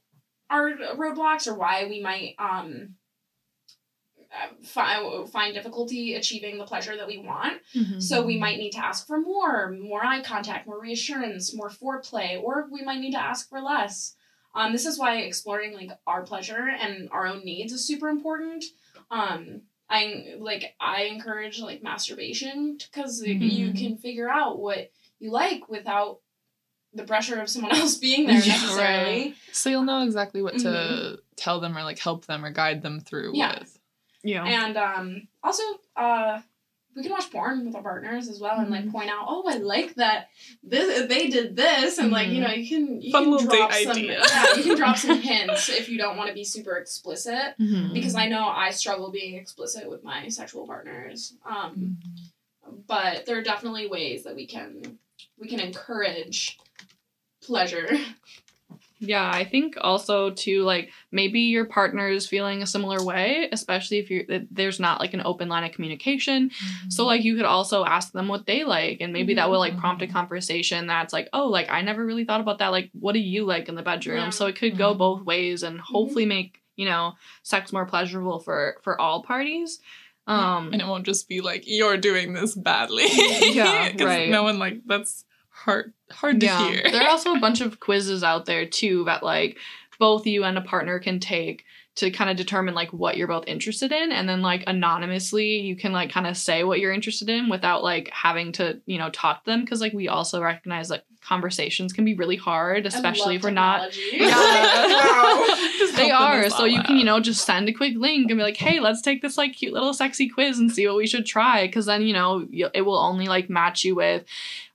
our 0.50 0.72
roadblocks 0.96 1.48
or 1.48 1.56
why 1.56 1.86
we 1.90 2.00
might 2.02 2.36
um, 2.40 2.96
find 4.64 5.30
find 5.30 5.54
difficulty 5.54 6.16
achieving 6.16 6.58
the 6.58 6.66
pleasure 6.66 6.96
that 6.98 7.08
we 7.08 7.18
want. 7.18 7.62
Mhm. 7.74 8.02
So 8.02 8.22
we 8.26 8.38
might 8.38 8.58
need 8.58 8.72
to 8.72 8.84
ask 8.84 9.08
for 9.08 9.20
more, 9.20 9.72
more 9.72 10.06
eye 10.06 10.22
contact, 10.22 10.68
more 10.68 10.80
reassurance, 10.80 11.54
more 11.54 11.70
foreplay, 11.70 12.42
or 12.42 12.68
we 12.72 12.82
might 12.84 13.00
need 13.00 13.12
to 13.12 13.22
ask 13.22 13.50
for 13.50 13.62
less. 13.62 14.16
Um, 14.54 14.72
this 14.72 14.86
is 14.86 14.98
why 14.98 15.18
exploring 15.18 15.74
like 15.74 15.92
our 16.08 16.24
pleasure 16.24 16.68
and 16.70 17.10
our 17.12 17.28
own 17.28 17.44
needs 17.44 17.74
is 17.74 17.86
super 17.86 18.10
important. 18.10 18.64
Um, 19.12 19.62
I 19.90 20.36
like 20.40 20.76
I 20.80 21.04
encourage 21.04 21.60
like 21.60 21.84
masturbation 21.84 22.78
because 22.78 23.22
you 23.22 23.68
Mhm. 23.72 23.78
can 23.78 23.98
figure 23.98 24.30
out 24.30 24.60
what 24.60 24.92
you 25.20 25.32
like 25.32 25.68
without 25.70 26.20
the 26.94 27.04
pressure 27.04 27.40
of 27.42 27.50
someone 27.50 27.72
else 27.76 27.96
being 27.98 28.26
there 28.26 28.36
Yeah, 28.40 28.54
necessarily. 28.54 29.36
so 29.52 29.70
you'll 29.70 29.84
know 29.84 30.04
exactly 30.04 30.42
what 30.42 30.58
to 30.60 30.68
Mhm. 30.68 31.20
tell 31.36 31.60
them 31.60 31.78
or 31.78 31.84
like 31.84 32.00
help 32.00 32.26
them 32.26 32.46
or 32.46 32.52
guide 32.52 32.82
them 32.82 33.00
through 33.00 33.32
Yeah. 33.36 33.60
with. 33.60 33.80
yeah. 34.24 34.46
And 34.46 34.78
um, 34.78 35.28
also, 35.44 35.64
uh, 35.96 36.42
we 36.96 37.04
can 37.04 37.12
watch 37.12 37.30
porn 37.30 37.66
with 37.66 37.76
our 37.76 37.82
partners 37.84 38.30
as 38.30 38.40
well, 38.40 38.58
and 38.58 38.70
like 38.72 38.86
Mhm. 38.86 38.92
point 38.94 39.10
out, 39.10 39.26
oh, 39.28 39.44
I 39.46 39.58
like 39.58 39.96
that 39.96 40.30
this 40.64 41.08
they 41.10 41.28
did 41.28 41.54
this, 41.58 41.98
and 41.98 42.10
like 42.10 42.30
you 42.30 42.36
Mhm. 42.42 42.48
know, 42.48 42.54
you 42.54 42.70
can 42.70 43.02
you 43.02 43.12
Fun 43.12 43.24
can 43.24 43.32
little 43.32 43.48
drop 43.48 43.72
date 43.72 43.84
some 43.84 43.98
idea. 43.98 44.22
yeah, 44.26 44.56
you 44.56 44.64
can 44.64 44.78
drop 44.78 44.96
some 44.98 45.20
hints 45.22 45.68
if 45.68 45.90
you 45.90 45.98
don't 45.98 46.16
want 46.16 46.30
to 46.30 46.34
be 46.34 46.46
super 46.46 46.78
explicit, 46.78 47.56
Mhm. 47.60 47.94
because 47.94 48.16
I 48.16 48.30
know 48.30 48.48
I 48.48 48.72
struggle 48.72 49.12
being 49.12 49.36
explicit 49.36 49.90
with 49.90 50.06
my 50.06 50.30
sexual 50.30 50.66
partners. 50.66 51.34
Um, 51.46 51.98
but 52.88 53.26
there 53.26 53.38
are 53.38 53.44
definitely 53.44 53.88
ways 53.88 54.24
that 54.24 54.36
we 54.38 54.48
can 54.48 54.98
we 55.40 55.48
can 55.48 55.60
encourage 55.60 56.58
pleasure. 57.42 57.90
Yeah, 59.00 59.30
I 59.30 59.44
think 59.44 59.76
also 59.80 60.32
too 60.32 60.64
like 60.64 60.90
maybe 61.12 61.42
your 61.42 61.66
partner 61.66 62.08
is 62.08 62.28
feeling 62.28 62.62
a 62.64 62.66
similar 62.66 63.04
way, 63.04 63.50
especially 63.52 63.98
if 64.00 64.10
you're 64.10 64.24
there's 64.50 64.80
not 64.80 65.02
like 65.02 65.14
an 65.14 65.22
open 65.26 65.50
line 65.50 65.66
of 65.66 65.74
communication. 65.74 66.50
So 66.88 67.06
like 67.06 67.24
you 67.24 67.36
could 67.36 67.46
also 67.46 67.84
ask 67.84 68.14
them 68.14 68.30
what 68.30 68.46
they 68.46 68.64
like, 68.64 69.02
and 69.02 69.12
maybe 69.12 69.34
that 69.36 69.50
will 69.50 69.60
like 69.60 69.78
prompt 69.78 70.02
a 70.02 70.08
Mhm. 70.08 70.14
conversation 70.14 70.88
that's 70.88 71.12
like, 71.14 71.28
oh, 71.34 71.48
like 71.50 71.70
I 71.70 71.82
never 71.82 72.06
really 72.06 72.24
thought 72.24 72.40
about 72.42 72.60
that. 72.60 72.70
Like, 72.70 72.90
what 72.94 73.12
do 73.12 73.20
you 73.20 73.44
like 73.44 73.68
in 73.68 73.76
the 73.76 73.84
bedroom? 73.84 74.18
Yeah. 74.18 74.30
So 74.30 74.48
it 74.48 74.56
could 74.56 74.78
go 74.78 74.94
Mhm. 74.96 74.98
both 74.98 75.24
ways, 75.24 75.62
and 75.62 75.80
hopefully 75.80 76.26
make 76.26 76.62
you 76.78 76.86
know 76.86 77.16
sex 77.44 77.74
more 77.74 77.86
pleasurable 77.86 78.40
for 78.40 78.78
for 78.82 79.00
all 79.00 79.22
parties. 79.24 79.82
Um, 80.28 80.74
and 80.74 80.82
it 80.82 80.88
won't 80.88 81.06
just 81.06 81.30
be 81.30 81.42
like 81.42 81.64
you're 81.68 81.98
doing 81.98 82.34
this 82.34 82.56
badly. 82.56 83.06
yeah, 83.54 83.92
right. 84.04 84.30
No 84.30 84.44
one 84.44 84.60
like 84.60 84.82
that's 84.86 85.26
hard 85.50 85.94
hard 86.12 86.40
to 86.42 86.48
hear. 86.48 86.84
there 86.92 87.04
are 87.04 87.10
also 87.10 87.34
a 87.34 87.40
bunch 87.40 87.62
of 87.62 87.80
quizzes 87.80 88.24
out 88.24 88.46
there 88.46 88.66
too 88.66 89.06
that 89.06 89.24
like 89.24 89.58
both 90.00 90.28
you 90.28 90.44
and 90.44 90.58
a 90.58 90.62
partner 90.62 91.00
can 91.00 91.20
take 91.20 91.64
to 91.96 92.12
kind 92.12 92.30
of 92.30 92.36
determine 92.36 92.74
like 92.74 92.92
what 92.92 93.16
you're 93.16 93.28
both 93.28 93.48
interested 93.48 93.92
in 93.92 94.12
and 94.12 94.28
then 94.28 94.42
like 94.42 94.64
anonymously 94.68 95.62
you 95.62 95.78
can 95.78 95.94
like 95.94 96.12
kind 96.12 96.28
of 96.28 96.36
say 96.36 96.64
what 96.66 96.80
you're 96.80 96.92
interested 96.92 97.30
in 97.30 97.50
without 97.50 97.84
like 97.84 98.10
having 98.12 98.52
to 98.52 98.82
you 98.86 98.98
know 98.98 99.10
talk 99.10 99.44
to 99.44 99.52
them 99.52 99.62
because 99.62 99.80
like 99.80 99.94
we 99.94 100.10
also 100.10 100.42
recognize 100.42 100.90
that 100.90 101.06
conversations 101.26 101.92
can 101.92 102.06
be 102.06 102.14
really 102.14 102.36
hard 102.36 102.86
especially 102.86 103.36
if 103.36 103.44
we're 103.44 103.50
not 103.50 103.92
technology. 103.92 104.26
Yeah. 104.26 105.96
they 105.96 106.12
are. 106.12 106.50
so 106.50 106.66
you 106.66 106.82
can 106.84 106.98
you 106.98 107.06
know 107.06 107.20
just 107.20 107.46
send 107.46 107.68
a 107.70 107.74
quick 107.74 107.96
link 107.98 108.30
and 108.30 108.38
be 108.38 108.44
like 108.44 108.58
hey 108.58 108.80
let's 108.80 109.02
take 109.02 109.22
this 109.22 109.38
like 109.38 109.54
cute 109.54 109.74
little 109.74 109.94
sexy 109.94 110.30
quiz 110.30 110.60
and 110.60 110.72
see 110.72 110.88
what 110.88 110.98
we 110.98 111.08
should 111.08 111.26
try. 111.26 111.66
Because 111.66 111.86
then 111.86 112.02
you 112.04 112.14
know 112.14 112.46
it 112.74 112.82
will 112.82 112.98
only 112.98 113.28
like 113.28 113.50
match 113.50 113.84
you 113.84 113.96
with 113.96 114.24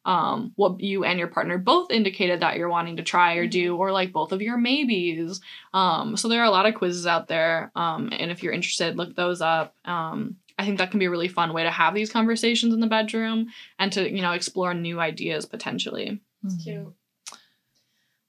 um 0.04 0.52
what 0.56 0.80
you 0.80 1.04
and 1.04 1.18
your 1.18 1.28
partner 1.28 1.58
both 1.58 1.90
indicated 1.90 2.40
that 2.40 2.56
you're 2.56 2.70
wanting 2.70 2.96
to 2.96 3.02
try 3.02 3.34
or 3.34 3.46
do 3.46 3.76
or 3.76 3.92
like 3.92 4.12
both 4.12 4.32
of 4.32 4.42
your 4.42 4.56
maybes. 4.56 5.40
Um 5.74 6.16
so 6.16 6.28
there 6.28 6.40
are 6.40 6.46
a 6.46 6.50
lot 6.50 6.66
of 6.66 6.74
quizzes 6.74 7.06
out 7.06 7.28
there 7.28 7.70
um 7.74 8.10
and 8.12 8.30
if 8.30 8.42
you're 8.42 8.52
interested 8.52 8.96
look 8.96 9.14
those 9.14 9.40
up. 9.40 9.74
Um 9.84 10.36
I 10.58 10.64
think 10.66 10.76
that 10.76 10.90
can 10.90 10.98
be 10.98 11.06
a 11.06 11.10
really 11.10 11.28
fun 11.28 11.54
way 11.54 11.62
to 11.62 11.70
have 11.70 11.94
these 11.94 12.12
conversations 12.12 12.74
in 12.74 12.80
the 12.80 12.86
bedroom 12.86 13.46
and 13.78 13.90
to, 13.94 14.10
you 14.10 14.20
know, 14.20 14.32
explore 14.32 14.74
new 14.74 15.00
ideas 15.00 15.46
potentially. 15.46 16.20
It's 16.44 16.62
cute. 16.62 16.94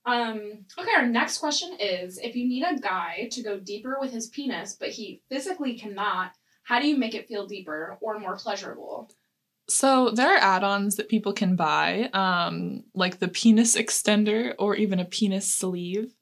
Um, 0.06 0.66
okay, 0.78 0.92
our 0.98 1.06
next 1.06 1.38
question 1.38 1.78
is 1.80 2.18
if 2.18 2.36
you 2.36 2.48
need 2.48 2.64
a 2.64 2.80
guy 2.80 3.30
to 3.32 3.44
go 3.44 3.60
deeper 3.60 3.98
with 4.00 4.12
his 4.12 4.28
penis, 4.28 4.76
but 4.80 4.90
he 4.90 5.22
physically 5.30 5.78
cannot, 5.78 6.32
how 6.64 6.80
do 6.80 6.88
you 6.88 6.98
make 6.98 7.14
it 7.14 7.28
feel 7.28 7.46
deeper 7.46 7.98
or 8.02 8.20
more 8.20 8.36
pleasurable? 8.36 9.12
So 9.70 10.10
there 10.10 10.34
are 10.34 10.38
add-ons 10.38 10.96
that 10.96 11.08
people 11.08 11.34
can 11.34 11.56
buy, 11.56 12.10
um, 12.14 12.84
like 12.94 13.20
the 13.20 13.28
penis 13.28 13.78
extender 13.78 14.54
or 14.60 14.76
even 14.76 15.00
a 15.00 15.06
penis 15.06 15.54
sleeve. 15.54 16.14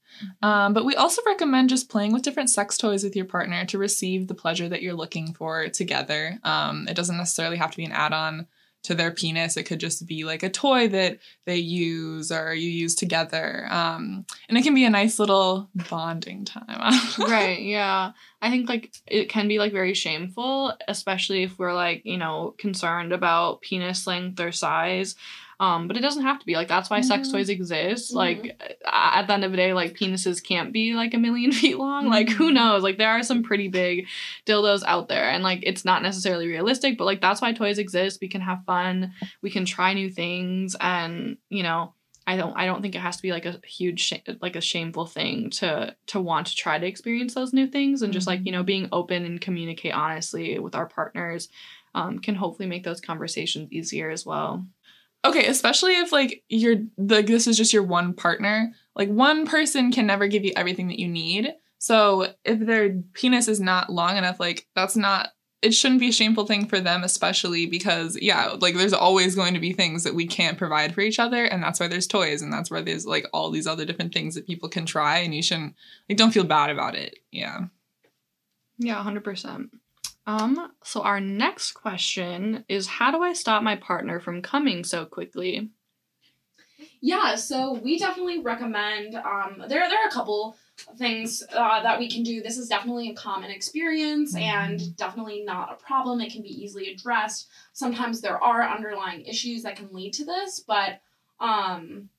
Um, 0.41 0.73
but 0.73 0.85
we 0.85 0.95
also 0.95 1.21
recommend 1.25 1.69
just 1.69 1.89
playing 1.89 2.13
with 2.13 2.23
different 2.23 2.49
sex 2.49 2.77
toys 2.77 3.03
with 3.03 3.15
your 3.15 3.25
partner 3.25 3.65
to 3.65 3.77
receive 3.77 4.27
the 4.27 4.35
pleasure 4.35 4.67
that 4.67 4.81
you're 4.81 4.93
looking 4.93 5.33
for 5.33 5.69
together. 5.69 6.37
Um, 6.43 6.87
it 6.87 6.95
doesn't 6.95 7.17
necessarily 7.17 7.57
have 7.57 7.71
to 7.71 7.77
be 7.77 7.85
an 7.85 7.91
add-on 7.91 8.47
to 8.83 8.95
their 8.95 9.11
penis. 9.11 9.57
It 9.57 9.63
could 9.63 9.79
just 9.79 10.05
be 10.07 10.23
like 10.23 10.43
a 10.43 10.49
toy 10.49 10.87
that 10.89 11.19
they 11.45 11.57
use 11.57 12.31
or 12.31 12.53
you 12.53 12.69
use 12.69 12.95
together. 12.95 13.67
Um, 13.69 14.25
and 14.47 14.57
it 14.57 14.63
can 14.63 14.73
be 14.73 14.85
a 14.85 14.89
nice 14.89 15.19
little 15.19 15.69
bonding 15.89 16.45
time. 16.45 16.99
right, 17.19 17.61
yeah. 17.61 18.11
I 18.41 18.49
think 18.49 18.69
like 18.69 18.93
it 19.05 19.29
can 19.29 19.47
be 19.47 19.59
like 19.59 19.71
very 19.71 19.93
shameful, 19.93 20.73
especially 20.87 21.43
if 21.43 21.59
we're 21.59 21.73
like, 21.73 22.03
you 22.05 22.17
know, 22.17 22.55
concerned 22.57 23.11
about 23.11 23.61
penis 23.61 24.07
length 24.07 24.39
or 24.39 24.51
size. 24.51 25.15
Um, 25.59 25.87
but 25.89 25.97
it 25.97 26.01
doesn't 26.01 26.23
have 26.23 26.39
to 26.39 26.45
be 26.45 26.55
like 26.55 26.67
that's 26.69 26.89
why 26.89 27.01
sex 27.01 27.27
Mhm. 27.27 27.31
toys 27.33 27.49
exist. 27.49 28.11
Mhm. 28.11 28.15
Like 28.15 28.61
at 28.85 29.27
the 29.27 29.33
end 29.33 29.43
of 29.43 29.51
the 29.51 29.57
day, 29.57 29.73
like 29.73 29.97
penises 29.97 30.41
can't 30.41 30.71
be 30.71 30.93
like 30.93 31.13
a 31.13 31.17
million 31.17 31.51
feet 31.61 31.77
long. 31.77 32.07
Like 32.07 32.29
who 32.29 32.49
Mhm. 32.51 32.53
knows? 32.53 32.83
Like 32.83 32.97
there 32.97 33.09
are 33.09 33.23
some 33.23 33.43
pretty 33.43 33.67
big 33.67 34.07
dildos 34.45 34.83
out 34.85 35.09
there, 35.09 35.29
and 35.29 35.43
like 35.43 35.59
it's 35.63 35.83
not 35.83 36.01
necessarily 36.01 36.47
realistic. 36.47 36.97
But 36.97 37.05
like 37.05 37.19
that's 37.21 37.41
why 37.41 37.51
toys 37.51 37.77
exist. 37.77 38.19
We 38.21 38.29
can 38.29 38.41
have 38.41 38.63
fun. 38.65 39.13
We 39.41 39.49
can 39.51 39.65
try 39.65 39.93
new 39.93 40.09
things, 40.09 40.75
and 40.79 41.37
you 41.49 41.63
know. 41.63 41.93
I 42.27 42.37
don't. 42.37 42.53
I 42.55 42.67
don't 42.67 42.83
think 42.83 42.93
it 42.93 42.99
has 43.01 43.15
to 43.15 43.23
be 43.23 43.31
like 43.31 43.47
a 43.47 43.59
huge, 43.65 44.01
sh- 44.01 44.29
like 44.39 44.55
a 44.55 44.61
shameful 44.61 45.07
thing 45.07 45.49
to 45.51 45.95
to 46.07 46.21
want 46.21 46.45
to 46.47 46.55
try 46.55 46.77
to 46.77 46.85
experience 46.85 47.33
those 47.33 47.53
new 47.53 47.65
things, 47.65 48.03
and 48.03 48.13
just 48.13 48.27
like 48.27 48.41
you 48.45 48.51
know, 48.51 48.61
being 48.61 48.87
open 48.91 49.25
and 49.25 49.41
communicate 49.41 49.93
honestly 49.95 50.59
with 50.59 50.75
our 50.75 50.85
partners, 50.85 51.49
um, 51.95 52.19
can 52.19 52.35
hopefully 52.35 52.69
make 52.69 52.83
those 52.83 53.01
conversations 53.01 53.71
easier 53.71 54.11
as 54.11 54.27
well. 54.27 54.63
Okay, 55.25 55.47
especially 55.47 55.97
if 55.97 56.11
like 56.11 56.43
you're 56.47 56.77
the 56.97 57.21
this 57.21 57.47
is 57.47 57.57
just 57.57 57.73
your 57.73 57.83
one 57.83 58.13
partner. 58.13 58.71
Like 58.95 59.09
one 59.09 59.45
person 59.45 59.91
can 59.91 60.07
never 60.07 60.27
give 60.27 60.45
you 60.45 60.53
everything 60.55 60.87
that 60.87 60.99
you 60.99 61.07
need. 61.07 61.53
So 61.77 62.33
if 62.45 62.59
their 62.59 62.91
penis 63.13 63.47
is 63.47 63.59
not 63.59 63.91
long 63.91 64.17
enough, 64.17 64.39
like 64.39 64.67
that's 64.75 64.95
not 64.95 65.29
it 65.61 65.73
shouldn't 65.73 65.99
be 65.99 66.09
a 66.09 66.13
shameful 66.13 66.45
thing 66.45 66.67
for 66.67 66.79
them, 66.79 67.03
especially 67.03 67.65
because 67.65 68.17
yeah, 68.21 68.55
like 68.59 68.75
there's 68.75 68.93
always 68.93 69.35
going 69.35 69.53
to 69.53 69.59
be 69.59 69.73
things 69.73 70.03
that 70.03 70.15
we 70.15 70.25
can't 70.25 70.57
provide 70.57 70.93
for 70.93 71.01
each 71.01 71.19
other, 71.19 71.43
and 71.43 71.61
that's 71.61 71.79
why 71.79 71.87
there's 71.87 72.07
toys, 72.07 72.41
and 72.41 72.51
that's 72.51 72.71
why 72.71 72.81
there's 72.81 73.05
like 73.05 73.25
all 73.33 73.51
these 73.51 73.67
other 73.67 73.85
different 73.85 74.13
things 74.13 74.35
that 74.35 74.47
people 74.47 74.69
can 74.69 74.85
try, 74.85 75.17
and 75.17 75.35
you 75.35 75.43
shouldn't 75.43 75.75
like 76.07 76.17
don't 76.17 76.31
feel 76.31 76.45
bad 76.45 76.69
about 76.69 76.95
it. 76.95 77.19
Yeah. 77.31 77.65
Yeah, 78.77 79.03
hundred 79.03 79.25
percent. 79.25 79.71
Um. 80.25 80.71
So 80.83 81.01
our 81.01 81.19
next 81.19 81.71
question 81.71 82.65
is, 82.69 82.87
how 82.87 83.11
do 83.11 83.23
I 83.23 83.33
stop 83.33 83.63
my 83.63 83.75
partner 83.75 84.19
from 84.19 84.41
coming 84.41 84.83
so 84.83 85.05
quickly? 85.05 85.69
Yeah, 87.01 87.35
so 87.35 87.73
we 87.73 87.97
definitely 87.97 88.39
recommend. 88.39 89.15
Um, 89.15 89.63
there, 89.67 89.87
there 89.89 90.03
are 90.03 90.07
a 90.07 90.11
couple 90.11 90.55
things 90.97 91.43
uh, 91.53 91.81
that 91.81 91.99
we 91.99 92.09
can 92.09 92.23
do. 92.23 92.41
This 92.41 92.57
is 92.57 92.67
definitely 92.67 93.09
a 93.09 93.15
common 93.15 93.51
experience 93.51 94.35
and 94.35 94.95
definitely 94.97 95.43
not 95.43 95.73
a 95.73 95.83
problem. 95.83 96.21
It 96.21 96.31
can 96.31 96.41
be 96.41 96.63
easily 96.63 96.91
addressed. 96.91 97.47
Sometimes 97.73 98.21
there 98.21 98.41
are 98.41 98.63
underlying 98.63 99.25
issues 99.25 99.63
that 99.63 99.75
can 99.75 99.93
lead 99.93 100.13
to 100.13 100.25
this, 100.25 100.59
but 100.59 101.01
um, 101.39 102.09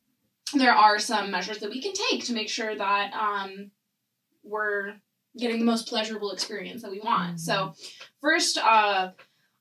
there 0.55 0.75
are 0.75 0.99
some 0.99 1.31
measures 1.31 1.59
that 1.59 1.71
we 1.71 1.81
can 1.81 1.93
take 1.93 2.25
to 2.25 2.33
make 2.33 2.49
sure 2.49 2.75
that 2.75 3.13
um, 3.15 3.71
we're 4.43 4.95
getting 5.39 5.59
the 5.59 5.65
most 5.65 5.89
pleasurable 5.89 6.33
experience 6.33 6.83
that 6.83 6.91
we 6.91 7.01
want. 7.01 7.41
So, 7.41 7.75
first, 8.21 8.59
uh, 8.59 9.11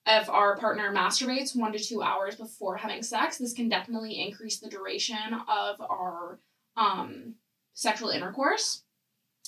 if 0.08 0.30
our 0.30 0.58
partner 0.58 0.92
masturbates 0.94 1.56
one 1.56 1.72
to 1.72 1.80
two 1.80 2.02
hours 2.02 2.36
before 2.36 2.78
having 2.78 3.04
sex, 3.04 3.38
this 3.38 3.54
can 3.54 3.70
definitely 3.70 4.20
increase 4.20 4.60
the 4.60 4.70
duration 4.70 5.18
of 5.48 5.80
our 5.82 6.40
um, 6.76 7.36
sexual 7.74 8.10
intercourse. 8.10 8.84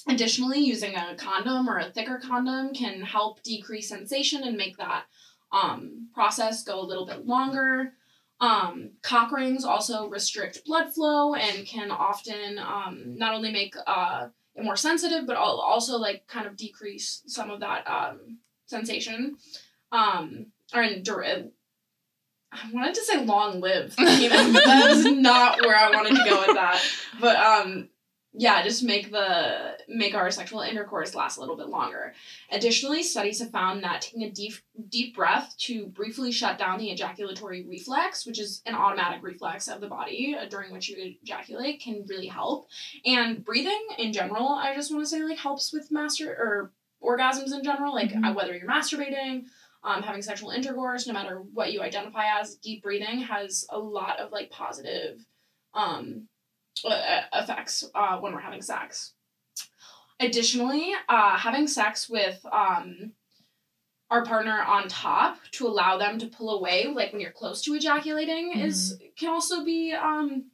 Additionally, 0.08 0.60
using 0.60 0.96
a 0.96 1.16
condom 1.16 1.70
or 1.70 1.78
a 1.78 1.92
thicker 1.92 2.20
condom 2.20 2.74
can 2.74 3.02
help 3.02 3.42
decrease 3.44 3.90
sensation 3.90 4.44
and 4.44 4.58
make 4.58 4.78
that 4.78 5.06
um, 5.52 6.08
process 6.14 6.64
go 6.64 6.80
a 6.80 6.86
little 6.86 7.06
bit 7.06 7.26
longer. 7.26 7.94
Um, 8.40 8.92
cock 9.04 9.32
rings 9.32 9.64
also 9.64 10.10
restrict 10.10 10.66
blood 10.66 10.92
flow 10.94 11.36
and 11.36 11.68
can 11.68 11.92
often 11.92 12.58
um, 12.58 13.16
not 13.18 13.36
only 13.36 13.52
make 13.52 13.76
uh, 13.86 14.30
it 14.56 14.64
more 14.64 14.76
sensitive, 14.76 15.26
but 15.28 15.36
al- 15.38 15.60
also 15.60 15.98
like 15.98 16.28
kind 16.28 16.48
of 16.48 16.58
decrease 16.58 17.24
some 17.28 17.50
of 17.50 17.60
that 17.62 17.88
um, 17.88 18.40
sensation. 18.66 19.38
Um, 19.92 20.48
or 20.74 20.84
in 20.84 21.04
I 22.54 22.70
wanted 22.74 22.96
to 22.96 23.04
say 23.04 23.24
long 23.24 23.62
live, 23.62 23.96
you 23.98 24.06
know, 24.30 24.52
that 24.52 24.90
is 24.92 25.06
not 25.06 25.62
where 25.62 25.76
I 25.76 25.90
wanted 25.92 26.18
to 26.18 26.30
go 26.30 26.40
with 26.46 26.56
that. 26.56 26.84
But 27.20 27.38
um, 27.38 27.90
yeah, 28.34 28.64
just 28.64 28.82
make 28.84 29.12
the 29.12 29.78
make 29.90 30.16
our 30.16 30.32
sexual 30.32 30.62
intercourse 30.62 31.14
last 31.14 31.38
a 31.38 31.42
little 31.42 31.58
bit 31.58 31.68
longer. 31.68 32.14
Additionally, 32.50 33.04
studies 33.04 33.40
have 33.40 33.52
found 33.52 33.84
that 33.84 34.02
taking 34.02 34.24
a 34.24 34.32
deep 34.32 34.54
deep 34.90 35.16
breath 35.16 35.54
to 35.58 35.88
briefly 35.88 36.32
shut 36.32 36.58
down 36.58 36.80
the 36.80 36.92
ejaculatory 36.92 37.66
reflex, 37.66 38.26
which 38.26 38.40
is 38.40 38.62
an 38.66 38.74
automatic 38.74 39.22
reflex 39.22 39.68
of 39.68 39.82
the 39.82 39.88
body 39.88 40.36
uh, 40.40 40.46
during 40.46 40.72
which 40.72 40.88
you 40.88 41.16
ejaculate, 41.22 41.82
can 41.82 42.06
really 42.08 42.28
help. 42.28 42.68
And 43.06 43.44
breathing 43.44 43.86
in 43.98 44.14
general, 44.14 44.48
I 44.48 44.76
just 44.76 44.94
want 44.94 45.04
to 45.04 45.10
say 45.10 45.22
like 45.24 45.38
helps 45.38 45.74
with 45.74 45.92
master 45.92 46.32
or 46.32 46.72
orgasms 47.04 47.52
in 47.54 47.64
general, 47.64 47.94
like 47.94 48.12
Mhm. 48.12 48.30
uh, 48.30 48.34
whether 48.34 48.56
you're 48.56 48.68
masturbating, 48.68 49.46
um, 49.84 50.04
having 50.04 50.22
sexual 50.22 50.52
intercourse, 50.52 51.06
no 51.06 51.14
matter 51.14 51.40
what 51.42 51.74
you 51.74 51.82
identify 51.82 52.40
as, 52.40 52.56
deep 52.56 52.84
breathing 52.84 53.22
has 53.22 53.66
a 53.70 53.80
lot 53.80 54.20
of 54.20 54.32
like 54.32 54.52
positive 54.52 55.26
um, 55.74 56.28
uh, 56.86 57.22
effects 57.34 57.84
uh, 57.96 58.18
when 58.18 58.34
we're 58.34 58.40
having 58.40 58.62
sex. 58.62 59.14
Additionally, 60.20 60.92
uh, 61.10 61.38
having 61.38 61.68
sex 61.68 62.08
with 62.08 62.40
um, 62.52 63.14
our 64.12 64.24
partner 64.24 64.62
on 64.62 64.88
top 64.88 65.38
to 65.52 65.66
allow 65.68 65.98
them 65.98 66.20
to 66.20 66.28
pull 66.28 66.58
away, 66.60 66.86
like 66.94 67.12
when 67.12 67.22
you're 67.22 67.32
close 67.32 67.62
to 67.64 67.74
ejaculating, 67.74 68.52
is 68.56 68.98
can 69.18 69.30
also 69.30 69.64
be 69.66 69.94
um, 69.94 70.46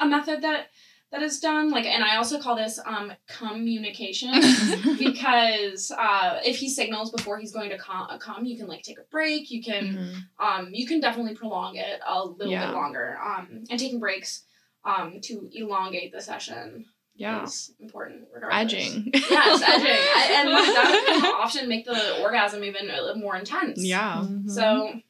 a 0.00 0.06
method 0.06 0.42
that 0.42 0.66
that 1.12 1.22
is 1.22 1.38
done. 1.40 1.70
Like, 1.70 1.86
and 1.86 2.02
I 2.04 2.16
also 2.16 2.38
call 2.38 2.56
this 2.56 2.78
um, 2.84 3.12
communication 3.28 4.32
because 4.98 5.92
uh, 5.96 6.40
if 6.44 6.56
he 6.56 6.68
signals 6.68 7.10
before 7.12 7.38
he's 7.38 7.52
going 7.52 7.70
to 7.70 7.78
com, 7.78 8.08
come, 8.18 8.44
you 8.44 8.56
can 8.58 8.66
like 8.66 8.82
take 8.82 8.98
a 8.98 9.04
break. 9.10 9.50
You 9.50 9.62
can 9.62 9.84
Mhm. 9.96 10.44
um, 10.44 10.68
you 10.74 10.86
can 10.86 11.00
definitely 11.00 11.34
prolong 11.36 11.76
it 11.76 12.00
a 12.06 12.22
little 12.22 12.52
Yeah. 12.52 12.66
bit 12.66 12.74
longer. 12.74 13.18
Um, 13.24 13.64
and 13.70 13.78
taking 13.80 14.00
breaks 14.00 14.42
um, 14.86 15.20
to 15.22 15.50
elongate 15.52 16.12
the 16.12 16.20
session 16.20 16.86
Yeah. 17.16 17.42
is 17.44 17.74
important. 17.80 18.28
Regardless. 18.32 18.60
Edging. 18.74 19.10
Yes, 19.14 19.62
edging, 19.62 19.86
I, 19.88 20.36
and 20.38 20.48
that 20.52 21.04
can 21.22 21.34
often 21.34 21.68
make 21.68 21.84
the 21.84 22.22
orgasm 22.22 22.62
even 22.64 22.88
uh, 22.90 23.14
more 23.16 23.36
intense. 23.36 23.84
Yeah. 23.84 24.24
Mhm. 24.24 24.50
So. 24.50 25.00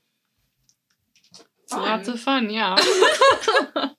So 1.68 1.76
fun. 1.78 1.82
lots 1.84 2.08
of 2.08 2.20
fun, 2.20 2.48
yeah. 2.50 2.76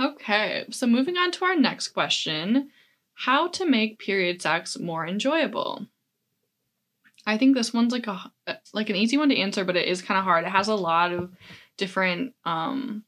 okay, 0.00 0.64
so 0.70 0.86
moving 0.86 1.16
on 1.16 1.30
to 1.32 1.44
our 1.44 1.56
next 1.56 1.88
question 1.88 2.70
How 3.14 3.48
to 3.48 3.64
make 3.64 3.98
period 3.98 4.42
sex 4.42 4.78
more 4.78 5.06
enjoyable? 5.06 5.86
I 7.26 7.38
think 7.38 7.56
this 7.56 7.72
one's 7.72 7.92
like 7.92 8.06
a 8.06 8.30
like 8.74 8.90
an 8.90 8.96
easy 8.96 9.16
one 9.16 9.30
to 9.30 9.38
answer, 9.38 9.64
but 9.64 9.76
it 9.76 9.88
is 9.88 10.02
kind 10.02 10.18
of 10.18 10.24
hard. 10.24 10.44
It 10.44 10.50
has 10.50 10.68
a 10.68 10.74
lot 10.74 11.10
of 11.12 11.30
different 11.78 12.34
um 12.44 13.04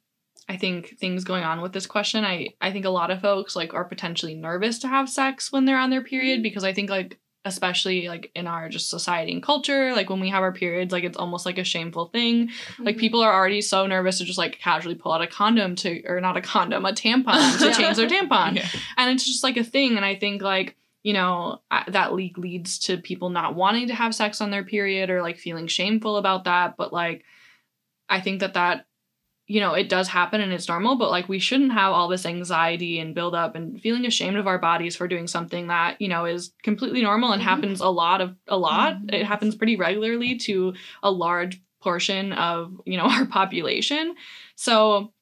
I 0.49 0.57
think 0.57 0.97
things 0.99 1.25
going 1.25 1.43
on 1.45 1.61
with 1.61 1.73
this 1.73 1.87
question. 1.87 2.25
I 2.25 2.51
I 2.61 2.71
think 2.73 2.85
a 2.85 2.91
lot 2.91 3.11
of 3.11 3.21
folks 3.21 3.57
like 3.57 3.75
are 3.75 3.85
potentially 3.85 4.35
nervous 4.35 4.79
to 4.81 4.89
have 4.89 5.09
sex 5.09 5.51
when 5.53 5.65
they're 5.65 5.79
on 5.79 5.91
their 5.91 6.03
period 6.03 6.43
because 6.43 6.65
I 6.65 6.73
think 6.73 6.89
like 6.91 7.19
especially 7.45 8.09
like 8.09 8.33
in 8.35 8.49
our 8.49 8.69
just 8.69 8.91
society 8.91 9.33
and 9.33 9.41
culture 9.41 9.95
like 9.95 10.11
when 10.11 10.19
we 10.19 10.29
have 10.31 10.43
our 10.43 10.51
periods 10.53 10.91
like 10.93 11.05
it's 11.05 11.17
almost 11.17 11.47
like 11.47 11.59
a 11.59 11.63
shameful 11.65 12.07
thing 12.07 12.51
like 12.81 12.97
Mhm. 12.97 12.99
people 12.99 13.21
are 13.23 13.33
already 13.33 13.61
so 13.61 13.87
nervous 13.87 14.19
to 14.19 14.25
just 14.25 14.37
like 14.37 14.59
casually 14.59 14.97
pull 14.97 15.13
out 15.13 15.23
a 15.23 15.29
condom 15.29 15.77
to 15.77 16.03
or 16.09 16.21
not 16.21 16.37
a 16.37 16.41
condom 16.41 16.85
a 16.85 16.93
tampon 16.93 17.57
to 17.61 17.67
Yeah. 17.67 17.73
change 17.73 17.97
their 17.99 18.09
tampon 18.09 18.57
Yeah. 18.57 18.67
and 18.97 19.13
it's 19.13 19.25
just 19.25 19.45
like 19.45 19.57
a 19.57 19.63
thing 19.63 19.95
and 19.97 20.05
i 20.05 20.17
think 20.17 20.43
like 20.43 20.75
you 21.05 21.13
know 21.13 21.61
that 21.87 22.15
leak 22.15 22.37
leads 22.37 22.81
to 22.81 22.97
people 22.99 23.31
not 23.31 23.55
wanting 23.55 23.87
to 23.87 23.95
have 23.95 24.13
sex 24.13 24.41
on 24.41 24.51
their 24.51 24.65
period 24.65 25.09
or 25.09 25.23
like 25.23 25.39
feeling 25.39 25.69
shameful 25.69 26.17
about 26.17 26.43
that 26.45 26.77
but 26.77 26.93
like 26.93 27.23
i 28.09 28.21
think 28.21 28.41
that 28.41 28.55
that 28.55 28.86
you 29.47 29.61
know, 29.61 29.75
it 29.75 29.89
does 29.89 30.09
happen 30.09 30.41
and 30.41 30.53
it's 30.53 30.69
normal, 30.69 30.97
but 30.97 31.11
like 31.11 31.29
we 31.29 31.39
shouldn't 31.39 31.73
have 31.73 31.93
all 31.93 32.09
this 32.09 32.27
anxiety 32.27 32.99
and 32.99 33.15
build 33.15 33.35
up 33.35 33.55
and 33.55 33.81
feeling 33.81 34.05
ashamed 34.05 34.37
of 34.37 34.47
our 34.49 34.59
bodies 34.59 34.97
for 34.97 35.07
doing 35.07 35.27
something 35.29 35.69
that, 35.69 36.01
you 36.01 36.09
know, 36.09 36.25
is 36.25 36.53
completely 36.65 37.03
normal 37.03 37.33
and 37.33 37.41
Mhm. 37.41 37.45
happens 37.47 37.81
a 37.81 37.89
lot 37.89 38.21
of 38.21 38.35
a 38.49 38.57
lot. 38.59 38.97
Mhm. 38.97 39.15
It 39.15 39.25
happens 39.25 39.55
pretty 39.55 39.77
regularly 39.77 40.37
to 40.37 40.75
a 41.03 41.11
large 41.11 41.61
portion 41.81 42.33
of, 42.33 42.81
you 42.87 42.97
know, 42.97 43.05
our 43.09 43.27
population. 43.27 44.17
So 44.57 45.13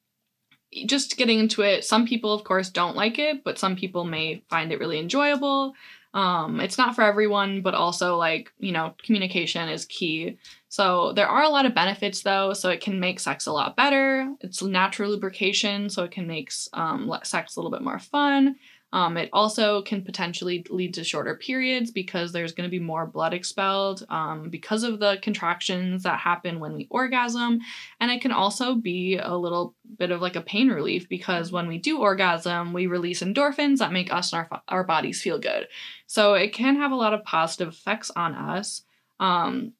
just 0.85 1.17
getting 1.17 1.39
into 1.39 1.61
it, 1.61 1.85
some 1.85 2.05
people 2.05 2.33
of 2.33 2.43
course 2.43 2.69
don't 2.69 2.95
like 2.95 3.17
it, 3.19 3.43
but 3.43 3.57
some 3.57 3.75
people 3.75 4.03
may 4.03 4.43
find 4.49 4.71
it 4.71 4.79
really 4.79 4.99
enjoyable. 4.99 5.73
Um, 6.15 6.61
it's 6.61 6.77
not 6.77 6.95
for 6.95 7.01
everyone, 7.01 7.61
but 7.61 7.73
also 7.73 8.15
like, 8.17 8.51
you 8.57 8.71
know, 8.71 8.95
communication 9.03 9.67
is 9.67 9.85
key. 9.85 10.37
So 10.69 11.11
there 11.11 11.27
are 11.27 11.43
a 11.43 11.49
lot 11.49 11.65
of 11.65 11.75
benefits 11.75 12.21
though. 12.21 12.53
So 12.53 12.69
it 12.69 12.79
can 12.79 13.01
make 13.01 13.19
sex 13.19 13.45
a 13.47 13.51
lot 13.51 13.75
better. 13.75 14.33
It's 14.39 14.63
natural 14.63 15.11
lubrication, 15.11 15.89
so 15.89 16.05
it 16.05 16.11
can 16.11 16.25
make 16.25 16.51
um, 16.71 17.13
sex 17.23 17.55
a 17.55 17.59
little 17.59 17.71
bit 17.71 17.81
more 17.83 17.99
fun. 17.99 18.55
Um, 18.95 19.17
it 19.17 19.29
also 19.33 19.81
can 19.81 20.03
potentially 20.03 20.65
lead 20.69 20.93
to 20.93 21.03
shorter 21.03 21.35
periods 21.35 21.91
because 21.91 22.31
there's 22.31 22.53
going 22.53 22.65
to 22.65 22.71
be 22.71 22.79
more 22.79 23.05
blood 23.05 23.33
expelled 23.33 24.05
um, 24.07 24.49
because 24.49 24.83
of 24.83 24.99
the 24.99 25.17
contractions 25.21 26.03
that 26.03 26.17
happen 26.17 26.61
when 26.61 26.75
we 26.75 26.87
orgasm. 26.89 27.59
And 27.99 28.09
it 28.09 28.21
can 28.21 28.31
also 28.31 28.75
be 28.75 29.17
a 29.17 29.35
little 29.35 29.75
bit 29.97 30.11
of 30.11 30.21
like 30.21 30.37
a 30.37 30.41
pain 30.41 30.69
relief 30.69 31.09
because 31.09 31.51
when 31.51 31.67
we 31.67 31.77
do 31.77 31.99
orgasm, 31.99 32.71
we 32.71 32.87
release 32.87 33.21
endorphins 33.21 33.79
that 33.79 33.91
make 33.91 34.13
us 34.13 34.31
and 34.31 34.47
our, 34.49 34.61
our 34.69 34.85
bodies 34.85 35.21
feel 35.21 35.39
good. 35.39 35.67
So 36.07 36.35
it 36.35 36.53
can 36.53 36.77
have 36.77 36.93
a 36.93 36.95
lot 36.95 37.13
of 37.13 37.25
positive 37.25 37.73
effects 37.73 38.11
on 38.15 38.33
us. 38.33 38.83
Um, 39.19 39.73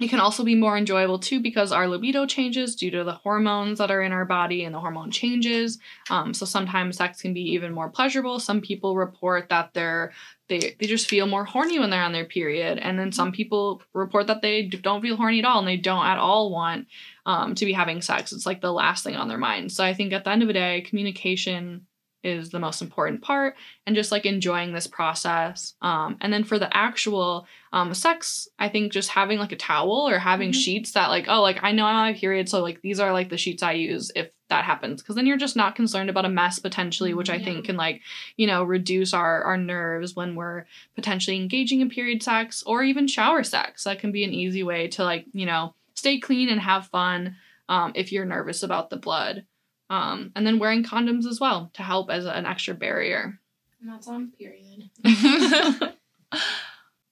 it 0.00 0.08
can 0.08 0.20
also 0.20 0.44
be 0.44 0.54
more 0.54 0.78
enjoyable 0.78 1.18
too 1.18 1.40
because 1.40 1.72
our 1.72 1.86
libido 1.86 2.24
changes 2.24 2.74
due 2.74 2.90
to 2.90 3.04
the 3.04 3.12
hormones 3.12 3.78
that 3.78 3.90
are 3.90 4.00
in 4.00 4.12
our 4.12 4.24
body 4.24 4.64
and 4.64 4.74
the 4.74 4.80
hormone 4.80 5.10
changes. 5.10 5.78
Um, 6.08 6.32
so 6.32 6.46
sometimes 6.46 6.96
sex 6.96 7.20
can 7.20 7.34
be 7.34 7.52
even 7.52 7.74
more 7.74 7.90
pleasurable. 7.90 8.40
Some 8.40 8.62
people 8.62 8.96
report 8.96 9.50
that 9.50 9.74
they're 9.74 10.12
they 10.48 10.74
they 10.80 10.86
just 10.86 11.08
feel 11.08 11.26
more 11.26 11.44
horny 11.44 11.78
when 11.78 11.90
they're 11.90 12.02
on 12.02 12.12
their 12.12 12.24
period, 12.24 12.78
and 12.78 12.98
then 12.98 13.12
some 13.12 13.30
people 13.30 13.82
report 13.92 14.26
that 14.28 14.42
they 14.42 14.62
don't 14.62 15.02
feel 15.02 15.16
horny 15.16 15.38
at 15.38 15.44
all 15.44 15.58
and 15.58 15.68
they 15.68 15.76
don't 15.76 16.04
at 16.04 16.18
all 16.18 16.50
want 16.50 16.88
um, 17.26 17.54
to 17.54 17.66
be 17.66 17.72
having 17.72 18.00
sex. 18.00 18.32
It's 18.32 18.46
like 18.46 18.60
the 18.60 18.72
last 18.72 19.04
thing 19.04 19.16
on 19.16 19.28
their 19.28 19.38
mind. 19.38 19.70
So 19.70 19.84
I 19.84 19.94
think 19.94 20.12
at 20.12 20.24
the 20.24 20.30
end 20.30 20.42
of 20.42 20.48
the 20.48 20.54
day, 20.54 20.80
communication 20.80 21.86
is 22.22 22.50
the 22.50 22.58
most 22.58 22.82
important 22.82 23.22
part 23.22 23.56
and 23.86 23.96
just 23.96 24.12
like 24.12 24.26
enjoying 24.26 24.72
this 24.72 24.86
process 24.86 25.74
um, 25.82 26.16
and 26.20 26.32
then 26.32 26.44
for 26.44 26.58
the 26.58 26.74
actual 26.76 27.46
um, 27.72 27.94
sex 27.94 28.48
i 28.58 28.68
think 28.68 28.92
just 28.92 29.08
having 29.10 29.38
like 29.38 29.52
a 29.52 29.56
towel 29.56 30.08
or 30.08 30.18
having 30.18 30.50
Mhm. 30.50 30.54
sheets 30.54 30.92
that 30.92 31.08
like 31.08 31.26
oh 31.28 31.40
like 31.42 31.58
i 31.62 31.72
know 31.72 31.84
i'm 31.86 31.96
on 31.96 32.12
my 32.12 32.18
period 32.18 32.48
so 32.48 32.60
like 32.62 32.80
these 32.82 33.00
are 33.00 33.12
like 33.12 33.30
the 33.30 33.36
sheets 33.36 33.62
i 33.62 33.72
use 33.72 34.10
if 34.14 34.30
that 34.48 34.64
happens 34.64 35.00
because 35.00 35.14
then 35.14 35.26
you're 35.26 35.36
just 35.36 35.54
not 35.56 35.76
concerned 35.76 36.10
about 36.10 36.24
a 36.24 36.28
mess 36.28 36.58
potentially 36.58 37.14
which 37.14 37.30
i 37.30 37.36
Yeah. 37.36 37.44
think 37.44 37.66
can 37.66 37.76
like 37.76 38.00
you 38.36 38.46
know 38.46 38.64
reduce 38.64 39.14
our 39.14 39.42
our 39.44 39.56
nerves 39.56 40.14
when 40.16 40.34
we're 40.34 40.64
potentially 40.96 41.36
engaging 41.36 41.80
in 41.80 41.88
period 41.88 42.22
sex 42.22 42.62
or 42.66 42.82
even 42.82 43.06
shower 43.06 43.44
sex 43.44 43.84
that 43.84 44.00
can 44.00 44.10
be 44.12 44.24
an 44.24 44.34
easy 44.34 44.62
way 44.62 44.88
to 44.88 45.04
like 45.04 45.24
you 45.32 45.46
know 45.46 45.74
stay 45.94 46.18
clean 46.18 46.48
and 46.48 46.60
have 46.60 46.86
fun 46.88 47.36
um, 47.68 47.92
if 47.94 48.10
you're 48.10 48.24
nervous 48.24 48.64
about 48.64 48.90
the 48.90 48.96
blood 48.96 49.44
um, 49.90 50.30
and 50.36 50.46
then 50.46 50.58
wearing 50.58 50.84
condoms 50.84 51.26
as 51.26 51.40
well 51.40 51.70
to 51.74 51.82
help 51.82 52.10
as 52.10 52.24
an 52.24 52.46
extra 52.46 52.74
barrier. 52.74 53.38
And 53.80 53.90
that's 53.90 54.08
on 54.08 54.32
period. 54.38 54.88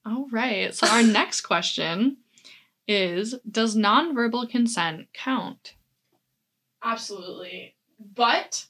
All 0.06 0.28
right. 0.30 0.74
So 0.74 0.86
our 0.86 1.02
next 1.02 1.40
question 1.42 2.18
is 2.86 3.34
Does 3.50 3.76
nonverbal 3.76 4.48
consent 4.48 5.08
count? 5.12 5.74
Absolutely. 6.82 7.74
But 8.14 8.66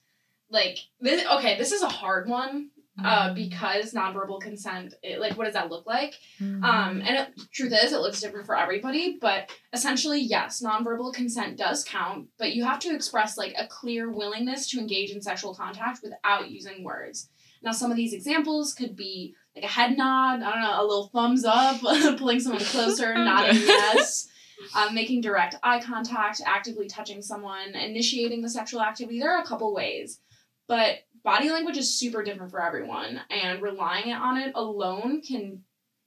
like 0.51 0.79
this 1.01 1.25
okay, 1.27 1.59
this 1.59 1.73
is 1.73 1.83
a 1.83 1.89
hard 1.89 2.29
one 2.29 2.71
uh 3.05 3.35
because 3.35 3.93
nonverbal 3.93 4.41
consent 4.41 4.95
it, 5.03 5.21
like 5.21 5.37
what 5.37 5.45
does 5.45 5.55
that 5.55 5.71
look 5.71 5.87
like? 5.87 6.15
Mm-hmm. 6.41 6.65
Um 6.65 7.01
and 7.01 7.17
it, 7.17 7.29
truth 7.53 7.73
is 7.73 7.93
it 7.93 8.01
looks 8.01 8.21
different 8.21 8.47
for 8.47 8.57
everybody, 8.57 9.19
but 9.21 9.51
essentially 9.73 10.21
yes, 10.21 10.63
nonverbal 10.63 11.13
consent 11.13 11.57
does 11.57 11.85
count, 11.85 12.29
but 12.39 12.55
you 12.55 12.65
have 12.65 12.79
to 12.81 12.95
express 12.95 13.37
like 13.37 13.55
a 13.59 13.67
clear 13.67 14.11
willingness 14.11 14.69
to 14.71 14.79
engage 14.79 15.11
in 15.11 15.23
sexual 15.23 15.55
contact 15.55 16.01
without 16.03 16.51
using 16.51 16.85
words. 16.85 17.31
Now 17.63 17.73
some 17.73 17.91
of 17.91 17.97
these 17.97 18.13
examples 18.13 18.75
could 18.75 18.97
be 18.97 19.35
like 19.55 19.65
a 19.65 19.69
head 19.69 19.97
nod, 19.97 20.43
I 20.43 20.53
don't 20.53 20.63
know, 20.63 20.81
a 20.81 20.87
little 20.87 21.09
thumbs 21.09 21.45
up, 21.45 21.81
pulling 22.19 22.41
someone 22.41 22.65
closer, 22.65 23.15
nodding 23.19 23.57
yes 23.57 24.29
um, 24.75 24.95
making 24.95 25.21
direct 25.21 25.57
eye 25.63 25.81
contact, 25.81 26.41
actively 26.45 26.89
touching 26.89 27.23
someone, 27.23 27.75
initiating 27.75 28.43
the 28.43 28.51
sexual 28.51 28.83
activity. 28.83 29.21
There 29.21 29.35
are 29.35 29.43
a 29.43 29.47
couple 29.47 29.73
ways, 29.75 30.21
but 30.67 30.99
body 31.29 31.51
language 31.51 31.77
is 31.77 31.93
super 31.93 32.23
different 32.23 32.51
for 32.51 32.63
everyone, 32.63 33.21
and 33.29 33.61
relying 33.61 34.11
on 34.15 34.39
it 34.39 34.51
alone 34.55 35.21
can 35.21 35.61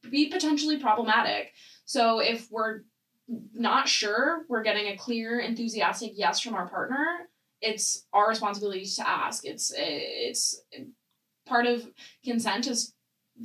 be 0.09 0.29
potentially 0.29 0.79
problematic. 0.79 1.53
So 1.85 2.17
if 2.17 2.49
we're 2.49 2.81
not 3.53 3.87
sure 3.87 4.45
we're 4.49 4.63
getting 4.63 4.87
a 4.87 4.97
clear, 4.97 5.39
enthusiastic 5.39 6.13
yes 6.15 6.39
from 6.39 6.55
our 6.55 6.67
partner, 6.67 7.05
it's 7.61 8.07
our 8.11 8.29
responsibility 8.29 8.83
to 8.83 9.07
ask. 9.07 9.45
It's 9.45 9.71
it's 9.75 10.59
part 11.45 11.67
of 11.67 11.87
consent 12.25 12.65
is 12.65 12.95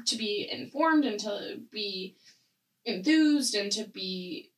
to 0.07 0.17
be 0.17 0.49
informed 0.51 1.05
and 1.05 1.21
to 1.21 1.61
be 1.71 2.17
enthused 2.87 3.55
and 3.55 3.71
to 3.73 3.85
be 3.85 4.51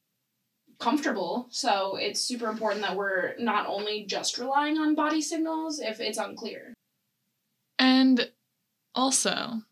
comfortable. 0.79 1.49
So 1.51 1.97
it's 1.97 2.21
super 2.21 2.47
important 2.47 2.83
that 2.83 2.97
we're 2.97 3.35
not 3.41 3.67
only 3.67 4.05
just 4.05 4.39
relying 4.39 4.79
on 4.79 4.95
body 4.95 5.21
signals 5.21 5.81
if 5.81 5.99
it's 5.99 6.19
unclear. 6.19 6.75
And 7.79 8.31
also, 8.95 9.63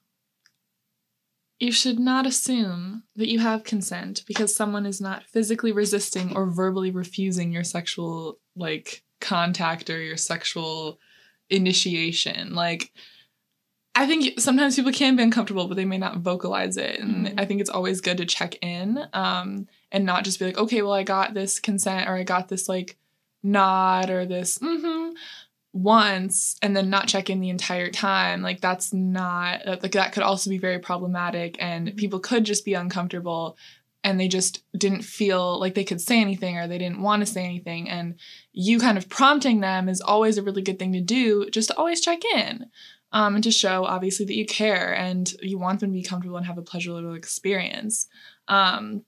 you 1.59 1.73
should 1.73 1.99
not 1.99 2.27
assume 2.27 3.05
that 3.17 3.29
you 3.29 3.39
have 3.39 3.65
consent 3.65 4.23
because 4.27 4.55
someone 4.55 4.85
is 4.85 5.01
not 5.01 5.25
physically 5.25 5.73
resisting 5.73 6.37
or 6.37 6.47
verbally 6.47 6.91
refusing 6.91 7.51
your 7.51 7.65
sexual 7.65 8.39
like 8.55 9.03
contact 9.21 9.89
or 9.89 10.01
your 10.03 10.19
sexual 10.19 10.99
initiation. 11.49 12.55
Like 12.55 12.93
I 13.95 14.07
think 14.07 14.39
sometimes 14.39 14.77
people 14.77 14.93
can 14.93 15.17
be 15.17 15.23
uncomfortable, 15.23 15.69
but 15.69 15.77
they 15.79 15.87
may 15.87 15.97
not 15.97 16.19
vocalize 16.19 16.77
it. 16.77 17.01
And 17.01 17.29
Mhm. 17.29 17.41
I 17.41 17.47
think 17.47 17.63
it's 17.63 17.71
always 17.71 18.03
good 18.03 18.19
to 18.19 18.27
check 18.27 18.57
in 18.63 19.03
um, 19.15 19.67
and 19.91 20.05
not 20.05 20.25
just 20.25 20.39
be 20.39 20.45
like, 20.45 20.59
okay, 20.59 20.83
well, 20.83 20.93
I 20.93 21.03
got 21.03 21.33
this 21.33 21.59
consent 21.59 22.07
or 22.07 22.15
I 22.15 22.23
got 22.23 22.49
this 22.49 22.69
like 22.69 22.99
nod 23.43 24.11
or 24.11 24.27
this 24.27 24.59
mm-hmm 24.59 25.15
once 25.77 26.57
and 26.63 26.75
then 26.75 26.91
not 26.91 27.09
check 27.09 27.29
in 27.29 27.41
the 27.41 27.51
entire 27.51 27.91
time. 27.91 28.43
Like 28.43 28.61
that's 28.61 28.93
not 28.93 29.67
like 29.67 29.93
that 29.93 30.13
could 30.13 30.23
also 30.23 30.51
be 30.51 30.59
very 30.59 30.79
problematic 30.79 31.57
and 31.61 31.97
people 31.97 32.19
could 32.19 32.45
just 32.45 32.65
be 32.65 32.75
uncomfortable 32.75 33.57
and 34.03 34.19
they 34.21 34.29
just 34.29 34.63
didn't 34.77 35.03
feel 35.03 35.59
like 35.59 35.75
they 35.75 35.85
could 35.85 36.01
say 36.01 36.21
anything 36.21 36.57
or 36.57 36.67
they 36.67 36.79
didn't 36.79 37.03
want 37.03 37.21
to 37.21 37.31
say 37.31 37.45
anything 37.45 37.89
and 37.89 38.15
you 38.53 38.79
kind 38.79 38.97
of 38.97 39.09
prompting 39.09 39.61
them 39.61 39.89
is 39.89 40.01
always 40.01 40.39
a 40.39 40.43
really 40.43 40.63
good 40.63 40.79
thing 40.79 40.93
to 40.93 41.01
do 41.01 41.51
just 41.51 41.69
to 41.69 41.77
always 41.77 42.01
check 42.01 42.21
in 42.25 42.67
um, 43.13 43.35
and 43.35 43.45
to 43.45 43.51
show 43.51 43.85
obviously 43.85 44.25
that 44.25 44.37
you 44.37 44.47
care 44.47 44.95
and 44.95 45.33
you 45.43 45.59
want 45.59 45.81
them 45.81 45.91
to 45.91 45.95
be 45.95 46.03
comfortable 46.03 46.37
and 46.37 46.47
have 46.47 46.59
a 46.59 46.63
pleasurable 46.63 47.15
experience 47.15 48.07
um, 48.49 49.03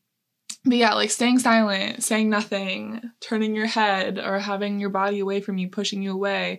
but 0.68 0.78
yeah 0.78 0.94
like 0.94 1.11
staying 1.11 1.38
silent 1.38 2.02
saying 2.02 2.28
nothing 2.28 3.00
turning 3.20 3.54
your 3.54 3.66
head 3.66 4.18
or 4.18 4.38
having 4.38 4.78
your 4.81 4.90
body 4.90 5.18
away 5.18 5.40
from 5.40 5.59
you 5.59 5.68
pushing 5.68 6.02
you 6.02 6.12
away 6.12 6.59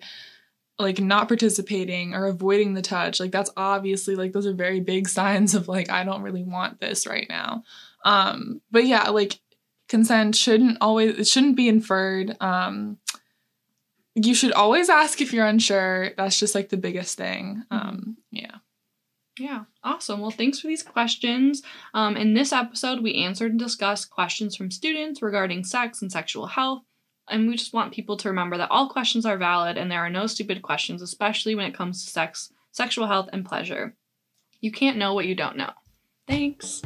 like 0.80 1.00
not 1.00 1.28
participating 1.28 2.14
or 2.14 2.26
avoiding 2.26 2.74
the 2.74 2.82
touch 2.82 3.20
like 3.20 3.32
that's 3.32 3.52
obviously 3.58 4.16
like 4.16 4.32
those 4.32 4.48
are 4.48 4.54
very 4.54 4.80
big 4.80 5.08
signs 5.20 5.54
of 5.54 5.68
like 5.68 5.90
i 5.90 6.04
don't 6.04 6.24
really 6.24 6.44
want 6.44 6.80
this 6.80 7.06
right 7.06 7.28
now. 7.30 7.64
Um 8.06 8.62
but 8.72 8.86
yeah 8.86 9.10
like 9.10 9.40
consent 9.90 10.36
shouldn't 10.36 10.78
always 10.80 11.20
it 11.20 11.28
shouldn't 11.28 11.58
be 11.58 11.68
inferred. 11.68 12.36
Um 12.40 12.98
you 14.16 14.34
should 14.34 14.54
always 14.54 14.90
ask 14.90 15.22
if 15.22 15.34
you're 15.34 15.46
unsure. 15.46 16.12
That's 16.18 16.40
just 16.40 16.56
like 16.56 16.70
the 16.70 16.78
biggest 16.78 17.18
thing. 17.18 17.64
Um 17.70 18.18
yeah. 18.32 18.56
Yeah, 19.38 19.66
awesome. 19.84 20.20
Well, 20.20 20.32
thanks 20.32 20.60
for 20.60 20.68
these 20.68 20.84
questions. 20.84 21.62
Um, 21.94 22.18
in 22.18 22.34
this 22.34 22.52
episode, 22.52 23.02
we 23.02 23.16
answered 23.16 23.52
and 23.52 23.60
discussed 23.60 24.10
questions 24.10 24.56
from 24.56 24.72
students 24.72 25.22
regarding 25.22 25.64
sex 25.64 26.02
and 26.02 26.12
sexual 26.12 26.48
health. 26.48 26.84
And 27.30 27.48
we 27.48 27.56
just 27.56 27.74
want 27.74 27.94
people 27.94 28.18
to 28.18 28.30
remember 28.30 28.58
that 28.58 28.72
all 28.72 28.90
questions 28.90 29.26
are 29.26 29.38
valid 29.38 29.78
and 29.78 29.92
there 29.92 30.00
are 30.00 30.10
no 30.10 30.26
stupid 30.26 30.62
questions, 30.62 31.02
especially 31.02 31.54
when 31.54 31.66
it 31.66 31.76
comes 31.76 32.04
to 32.04 32.12
sex, 32.12 32.52
sexual 32.72 33.08
health, 33.08 33.30
and 33.32 33.46
pleasure. 33.46 33.96
You 34.62 34.72
can't 34.72 34.98
know 34.98 35.14
what 35.14 35.28
you 35.28 35.36
don't 35.36 35.58
know. 35.58 35.72
Thanks. 36.28 36.82